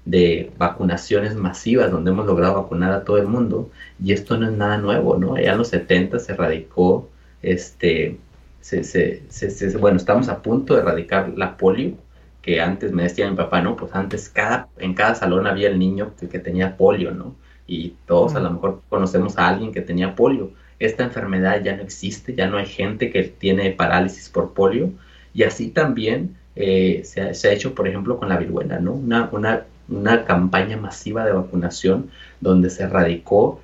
de 0.09 0.51
vacunaciones 0.57 1.35
masivas 1.35 1.91
donde 1.91 2.11
hemos 2.11 2.25
logrado 2.25 2.55
vacunar 2.63 2.93
a 2.93 3.05
todo 3.05 3.19
el 3.19 3.27
mundo 3.27 3.71
y 4.03 4.13
esto 4.13 4.39
no 4.39 4.47
es 4.47 4.53
nada 4.57 4.79
nuevo, 4.79 5.19
¿no? 5.19 5.39
Ya 5.39 5.53
en 5.53 5.59
los 5.59 5.69
70 5.69 6.19
se 6.19 6.33
erradicó, 6.33 7.11
este, 7.43 8.17
se, 8.63 8.85
se, 8.85 9.21
se, 9.29 9.77
bueno, 9.77 9.99
estamos 9.99 10.31
a 10.31 10.41
punto 10.41 10.75
de 10.75 10.81
erradicar 10.81 11.35
la 11.37 11.59
polio, 11.59 11.93
que 12.41 12.59
antes 12.61 12.91
me 12.93 13.03
decía 13.03 13.29
mi 13.29 13.37
papá, 13.37 13.61
no, 13.61 13.77
pues 13.77 13.95
antes 13.95 14.31
cada, 14.31 14.69
en 14.79 14.95
cada 14.95 15.15
salón 15.15 15.47
había 15.47 15.69
el 15.69 15.79
niño 15.79 16.13
que, 16.19 16.39
tenía 16.39 16.79
polio, 16.79 17.11
¿no? 17.13 17.35
Y 17.67 17.95
todos 18.07 18.35
a 18.35 18.41
lo 18.41 18.51
mejor 18.51 18.81
conocemos 18.89 19.37
a 19.37 19.49
alguien 19.49 19.73
que 19.73 19.83
tenía 19.83 20.15
polio. 20.15 20.53
Esta 20.79 21.05
enfermedad 21.05 21.63
ya 21.63 21.77
no 21.77 21.83
existe, 21.83 22.35
ya 22.35 22.47
no 22.47 22.57
hay 22.57 22.67
gente 22.67 23.11
que 23.11 23.25
tiene 23.25 23.73
parálisis 23.73 24.31
por 24.31 24.55
polio 24.55 24.91
y 25.35 25.43
así 25.43 25.69
también 25.69 26.37
eh, 26.57 27.03
se, 27.05 27.21
ha, 27.21 27.35
se, 27.35 27.49
ha, 27.49 27.53
hecho, 27.53 27.75
por 27.75 27.87
ejemplo, 27.87 28.19
con 28.19 28.31
la 28.31 28.39
viruela, 28.39 28.81
¿no? 28.81 28.93
Una, 28.95 29.29
una, 29.33 29.67
una 29.89 30.25
campaña 30.25 30.77
masiva 30.77 31.25
de 31.25 31.33
vacunación 31.33 32.11
donde 32.41 32.71
se 32.71 32.87
radicó 32.89 33.61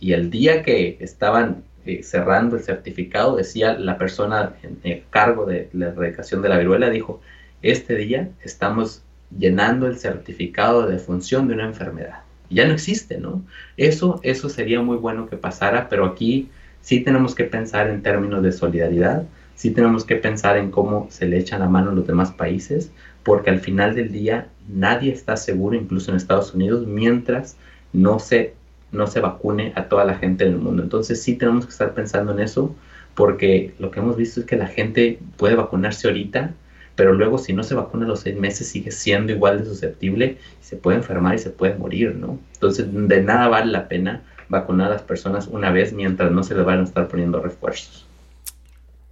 y 0.00 0.12
el 0.12 0.30
día 0.30 0.62
que 0.62 0.96
estaban 1.00 1.62
eh, 1.84 2.02
cerrando 2.02 2.56
el 2.56 2.62
certificado, 2.62 3.36
decía 3.36 3.72
la 3.72 3.98
persona 3.98 4.54
en, 4.62 5.02
cargo 5.10 5.46
de 5.46 5.70
la 5.72 5.86
erradicación 5.86 6.42
de 6.42 6.48
la 6.48 6.58
viruela, 6.58 6.90
dijo, 6.90 7.20
este 7.62 7.96
día 7.96 8.28
estamos 8.42 9.02
llenando 9.36 9.86
el 9.86 9.98
certificado 9.98 10.86
de 10.86 10.98
función 10.98 11.48
de 11.48 11.54
una 11.54 11.64
enfermedad. 11.64 12.20
Ya 12.50 12.66
no 12.66 12.74
existe, 12.74 13.18
¿no? 13.18 13.44
Eso, 13.76 14.20
eso 14.22 14.48
sería 14.48 14.80
muy 14.80 14.96
bueno 14.96 15.28
que 15.28 15.36
pasara, 15.36 15.88
pero 15.88 16.06
aquí 16.06 16.48
sí 16.80 17.00
tenemos 17.00 17.34
que 17.34 17.44
pensar 17.44 17.88
en 17.88 18.02
términos 18.02 18.42
de 18.42 18.52
solidaridad, 18.52 19.24
sí 19.54 19.70
tenemos 19.70 20.04
que 20.04 20.16
pensar 20.16 20.56
en 20.56 20.70
cómo 20.70 21.08
se 21.10 21.26
le 21.26 21.38
echan 21.38 21.60
la 21.60 21.68
mano 21.68 21.90
a 21.90 21.94
los 21.94 22.06
demás 22.06 22.30
países, 22.32 22.90
porque 23.22 23.50
al 23.50 23.60
final 23.60 23.94
del 23.94 24.12
día 24.12 24.48
nadie 24.68 25.12
está 25.12 25.36
seguro, 25.36 25.76
incluso 25.76 26.10
en 26.10 26.16
Estados 26.16 26.54
Unidos, 26.54 26.86
mientras 26.86 27.56
no 27.92 28.18
se, 28.18 28.54
no 28.92 29.06
se 29.06 29.20
vacune 29.20 29.72
a 29.76 29.84
toda 29.84 30.04
la 30.04 30.14
gente 30.14 30.44
en 30.44 30.52
el 30.52 30.58
mundo. 30.58 30.82
Entonces 30.82 31.22
sí 31.22 31.34
tenemos 31.34 31.64
que 31.66 31.72
estar 31.72 31.94
pensando 31.94 32.32
en 32.32 32.40
eso, 32.40 32.74
porque 33.14 33.74
lo 33.78 33.90
que 33.90 34.00
hemos 34.00 34.16
visto 34.16 34.40
es 34.40 34.46
que 34.46 34.56
la 34.56 34.66
gente 34.66 35.18
puede 35.36 35.56
vacunarse 35.56 36.08
ahorita, 36.08 36.52
pero 36.94 37.12
luego 37.12 37.38
si 37.38 37.52
no 37.52 37.62
se 37.62 37.74
vacuna 37.74 38.04
a 38.06 38.08
los 38.08 38.20
seis 38.20 38.36
meses 38.36 38.68
sigue 38.68 38.90
siendo 38.90 39.32
igual 39.32 39.58
de 39.58 39.66
susceptible 39.66 40.38
y 40.60 40.64
se 40.64 40.76
puede 40.76 40.98
enfermar 40.98 41.34
y 41.34 41.38
se 41.38 41.50
puede 41.50 41.74
morir, 41.74 42.16
¿no? 42.16 42.38
Entonces 42.54 42.86
de 42.90 43.22
nada 43.22 43.48
vale 43.48 43.70
la 43.70 43.88
pena 43.88 44.22
vacunar 44.48 44.88
a 44.88 44.94
las 44.94 45.02
personas 45.02 45.46
una 45.46 45.70
vez 45.70 45.92
mientras 45.92 46.32
no 46.32 46.42
se 46.42 46.54
les 46.54 46.64
van 46.64 46.80
a 46.80 46.84
estar 46.84 47.06
poniendo 47.06 47.40
refuerzos. 47.40 48.07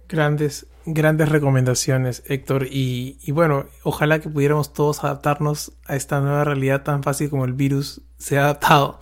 Grandes, 0.09 0.67
grandes 0.85 1.29
recomendaciones, 1.29 2.23
Héctor. 2.27 2.67
Y, 2.69 3.17
bueno, 3.31 3.65
ojalá 3.83 4.19
que 4.19 4.29
pudiéramos 4.29 4.73
todos 4.73 5.03
adaptarnos 5.03 5.73
a 5.85 5.95
esta 5.95 6.21
nueva 6.21 6.43
realidad 6.43 6.83
tan 6.83 7.03
fácil 7.03 7.29
como 7.29 7.45
el 7.45 7.53
virus 7.53 8.01
se 8.17 8.37
ha 8.37 8.43
adaptado. 8.43 8.99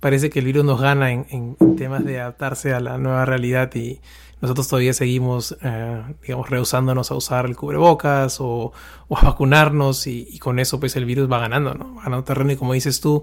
Parece 0.00 0.30
que 0.30 0.38
el 0.38 0.46
virus 0.46 0.64
nos 0.64 0.80
gana 0.80 1.12
en, 1.12 1.56
temas 1.76 2.04
de 2.04 2.20
adaptarse 2.20 2.72
a 2.72 2.80
la 2.80 2.98
nueva 2.98 3.24
realidad 3.24 3.74
y 3.74 4.00
nosotros 4.40 4.68
todavía 4.68 4.92
seguimos, 4.92 5.56
eh, 5.62 6.02
digamos, 6.22 6.50
rehusándonos 6.50 7.10
a 7.10 7.14
usar 7.14 7.46
el 7.46 7.56
cubrebocas 7.56 8.38
o, 8.40 8.72
a 9.10 9.24
vacunarnos 9.24 10.06
y, 10.06 10.38
con 10.38 10.58
eso 10.58 10.80
pues 10.80 10.96
el 10.96 11.04
virus 11.04 11.30
va 11.30 11.38
ganando, 11.38 11.74
¿no? 11.74 11.94
Va 11.96 12.04
ganando 12.04 12.24
terreno 12.24 12.52
y 12.52 12.56
como 12.56 12.72
dices 12.72 13.00
tú, 13.00 13.22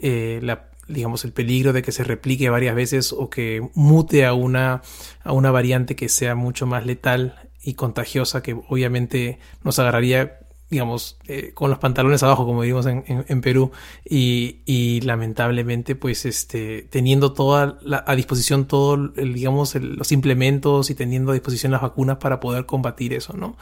eh, 0.00 0.40
la 0.42 0.69
digamos, 0.90 1.24
el 1.24 1.32
peligro 1.32 1.72
de 1.72 1.82
que 1.82 1.92
se 1.92 2.04
replique 2.04 2.50
varias 2.50 2.74
veces 2.74 3.12
o 3.12 3.30
que 3.30 3.68
mute 3.74 4.26
a 4.26 4.34
una, 4.34 4.82
a 5.22 5.32
una 5.32 5.50
variante 5.50 5.96
que 5.96 6.08
sea 6.08 6.34
mucho 6.34 6.66
más 6.66 6.86
letal 6.86 7.50
y 7.62 7.74
contagiosa, 7.74 8.42
que 8.42 8.54
obviamente 8.68 9.38
nos 9.62 9.78
agarraría, 9.78 10.40
digamos, 10.70 11.18
eh, 11.26 11.52
con 11.54 11.70
los 11.70 11.78
pantalones 11.78 12.22
abajo, 12.22 12.46
como 12.46 12.60
vimos 12.60 12.86
en, 12.86 13.04
en, 13.06 13.40
Perú, 13.40 13.70
y, 14.04 14.62
y, 14.64 15.00
lamentablemente, 15.02 15.94
pues, 15.94 16.24
este, 16.24 16.82
teniendo 16.90 17.32
toda 17.32 17.78
la, 17.82 18.02
a 18.06 18.16
disposición 18.16 18.66
todo, 18.66 19.12
el, 19.16 19.34
digamos, 19.34 19.74
los 19.74 20.12
implementos 20.12 20.90
y 20.90 20.94
teniendo 20.94 21.32
a 21.32 21.34
disposición 21.34 21.72
las 21.72 21.82
vacunas 21.82 22.16
para 22.18 22.40
poder 22.40 22.66
combatir 22.66 23.12
eso, 23.12 23.34
¿no? 23.34 23.56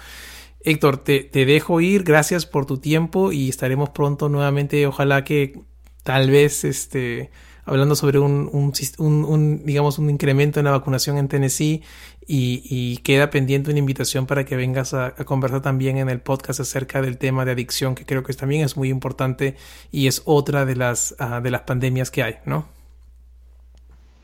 Héctor, 0.60 0.98
te 0.98 1.30
dejo 1.32 1.80
ir, 1.80 2.02
gracias 2.02 2.44
por 2.44 2.66
tu 2.66 2.78
tiempo 2.78 3.30
y 3.32 3.48
estaremos 3.48 3.90
pronto 3.90 4.28
nuevamente, 4.28 4.86
ojalá 4.86 5.22
que 5.22 5.67
tal 6.08 6.30
vez 6.30 6.64
este, 6.64 7.28
hablando 7.66 7.94
sobre 7.94 8.18
un, 8.18 9.60
digamos, 9.66 9.98
un 9.98 10.08
incremento 10.08 10.58
en 10.58 10.64
la 10.64 10.70
vacunación 10.70 11.18
en 11.18 11.28
Tennessee 11.28 11.82
y, 12.26 12.96
queda 13.04 13.28
pendiente 13.28 13.68
una 13.68 13.78
invitación 13.78 14.24
para 14.24 14.46
que 14.46 14.56
vengas 14.56 14.94
a, 14.94 15.14
conversar 15.26 15.60
también 15.60 15.98
en 15.98 16.08
el 16.08 16.20
podcast 16.20 16.60
acerca 16.60 17.02
del 17.02 17.18
tema 17.18 17.44
de 17.44 17.50
adicción, 17.52 17.94
que 17.94 18.06
creo 18.06 18.22
que 18.22 18.32
también 18.32 18.64
es 18.64 18.74
muy 18.74 18.88
importante 18.88 19.54
y 19.92 20.06
es 20.06 20.22
otra 20.24 20.64
de 20.64 20.76
las, 20.76 21.14
ah, 21.18 21.42
de 21.42 21.50
las 21.50 21.60
pandemias 21.60 22.10
que 22.10 22.22
hay, 22.22 22.36
¿no? 22.46 22.66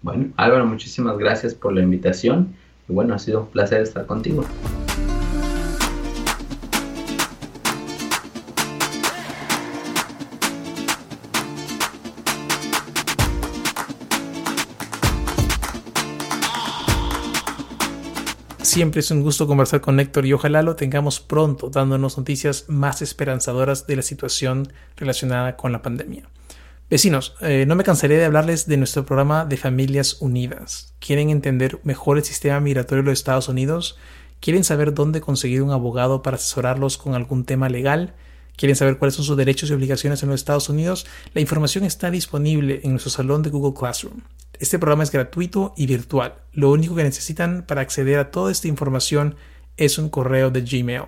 Bueno, 0.01 0.33
Álvaro, 0.39 0.65
muchísimas 0.65 1.19
gracias 1.19 1.53
por 1.55 1.75
la 1.75 1.83
invitación 1.83 2.57
y 2.89 2.95
bueno, 2.95 3.13
ha 3.15 3.19
sido 3.19 3.43
un 3.43 3.49
placer 3.49 3.83
estar 3.83 4.07
contigo. 4.07 4.43
Siempre 18.75 18.99
es 18.99 19.11
un 19.13 19.23
gusto 19.23 19.47
conversar 19.47 19.81
con 19.81 20.01
Héctor 20.01 20.27
y 20.27 20.33
ojalá 20.33 20.61
lo 20.61 20.75
tengamos 20.75 21.21
pronto 21.21 21.71
dándonos 21.71 22.19
noticias 22.19 22.65
más 22.67 23.03
esperanzadoras 23.03 23.87
de 23.87 23.95
la 23.95 24.03
situación 24.03 24.67
relacionada 24.97 25.57
con 25.57 25.71
la 25.71 25.81
pandemia. 25.81 26.29
Vecinos, 26.91 27.37
eh, 27.41 27.67
no 27.69 27.77
me 27.77 27.85
cansaré 27.85 28.17
de 28.17 28.25
hablarles 28.25 28.67
de 28.67 28.77
nuestro 28.77 29.07
programa 29.07 29.45
de 29.45 29.59
Familias 29.59 30.17
Unidas. 30.21 30.93
¿Quieren 30.99 31.31
entender 31.31 31.79
mejor 31.85 32.19
el 32.19 32.25
sistema 32.25 32.59
migratorio 32.59 33.05
de 33.05 33.11
los 33.11 33.21
Estados 33.21 33.49
Unidos? 33.49 33.97
¿Quieren 34.41 34.65
saber 34.65 34.93
dónde 34.93 35.21
conseguir 35.21 35.63
un 35.63 35.71
abogado 35.71 36.23
para 36.23 36.35
asesorarlos 36.35 36.99
con 36.99 37.15
algún 37.15 37.45
tema 37.45 37.69
legal? 37.69 38.17
¿Quieren 38.57 38.77
saber 38.77 38.99
cuáles 38.99 39.17
son 39.17 39.25
sus 39.25 39.37
derechos 39.37 39.71
y 39.71 39.73
obligaciones 39.73 40.23
en 40.23 40.29
los 40.29 40.41
Estados 40.41 40.69
Unidos? 40.69 41.07
La 41.35 41.41
información 41.41 41.85
está 41.85 42.11
disponible 42.11 42.81
en 42.85 42.93
nuestro 42.93 43.11
salón 43.11 43.43
de 43.43 43.51
Google 43.51 43.77
Classroom. 43.79 44.21
Este 44.61 44.79
programa 44.79 45.03
es 45.03 45.11
gratuito 45.11 45.75
y 45.77 45.87
virtual. 45.87 46.35
Lo 46.53 46.71
único 46.71 46.95
que 46.95 47.03
necesitan 47.03 47.65
para 47.67 47.81
acceder 47.81 48.19
a 48.19 48.31
toda 48.31 48.53
esta 48.53 48.69
información 48.69 49.35
es 49.77 49.99
un 49.99 50.09
correo 50.09 50.51
de 50.51 50.63
Gmail. 50.63 51.03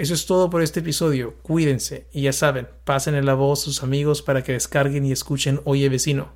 Eso 0.00 0.14
es 0.14 0.24
todo 0.24 0.48
por 0.48 0.62
este 0.62 0.80
episodio. 0.80 1.34
Cuídense 1.42 2.06
y 2.10 2.22
ya 2.22 2.32
saben, 2.32 2.68
pasen 2.84 3.22
la 3.22 3.34
voz 3.34 3.60
a 3.60 3.64
sus 3.64 3.82
amigos 3.82 4.22
para 4.22 4.42
que 4.42 4.52
descarguen 4.52 5.04
y 5.04 5.12
escuchen 5.12 5.60
Oye 5.64 5.90
Vecino. 5.90 6.30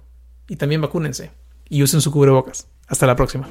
Y 0.46 0.56
también 0.56 0.82
vacúnense 0.82 1.30
y 1.70 1.82
usen 1.82 2.02
su 2.02 2.12
cubrebocas. 2.12 2.66
Hasta 2.88 3.06
la 3.06 3.16
próxima. 3.16 3.48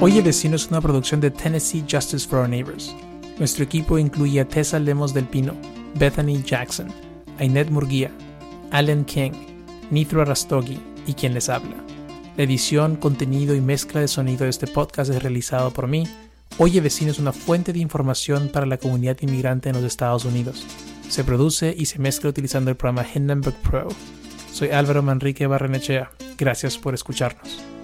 Oye 0.00 0.22
Vecino 0.22 0.56
es 0.56 0.68
una 0.68 0.80
producción 0.80 1.20
de 1.20 1.30
Tennessee 1.30 1.84
Justice 1.86 2.26
for 2.26 2.38
Our 2.38 2.48
Neighbors. 2.48 2.96
Nuestro 3.38 3.64
equipo 3.64 3.98
incluye 3.98 4.40
a 4.40 4.48
Tessa 4.48 4.78
Lemos 4.78 5.12
del 5.12 5.26
Pino, 5.26 5.54
Bethany 5.96 6.42
Jackson, 6.42 6.90
Ainet 7.38 7.68
Murguía, 7.68 8.10
Alan 8.70 9.04
King, 9.04 9.32
Nithra 9.90 10.24
Rastogi 10.24 10.80
y 11.06 11.12
quien 11.12 11.34
les 11.34 11.50
habla. 11.50 11.76
La 12.38 12.44
edición, 12.44 12.96
contenido 12.96 13.54
y 13.54 13.60
mezcla 13.60 14.00
de 14.00 14.08
sonido 14.08 14.44
de 14.44 14.50
este 14.50 14.66
podcast 14.66 15.10
es 15.10 15.22
realizado 15.22 15.70
por 15.70 15.86
mí. 15.86 16.08
Oye 16.58 16.80
Vecino 16.80 17.10
es 17.10 17.18
una 17.18 17.32
fuente 17.32 17.74
de 17.74 17.80
información 17.80 18.48
para 18.48 18.64
la 18.64 18.78
comunidad 18.78 19.18
inmigrante 19.20 19.68
en 19.68 19.74
los 19.74 19.84
Estados 19.84 20.24
Unidos. 20.24 20.64
Se 21.06 21.22
produce 21.22 21.74
y 21.76 21.84
se 21.84 21.98
mezcla 21.98 22.30
utilizando 22.30 22.70
el 22.70 22.76
programa 22.78 23.06
Hindenburg 23.14 23.56
Pro. 23.56 23.88
Soy 24.52 24.70
Álvaro 24.70 25.02
Manrique 25.02 25.46
Barrenechea. 25.46 26.10
Gracias 26.38 26.78
por 26.78 26.94
escucharnos. 26.94 27.75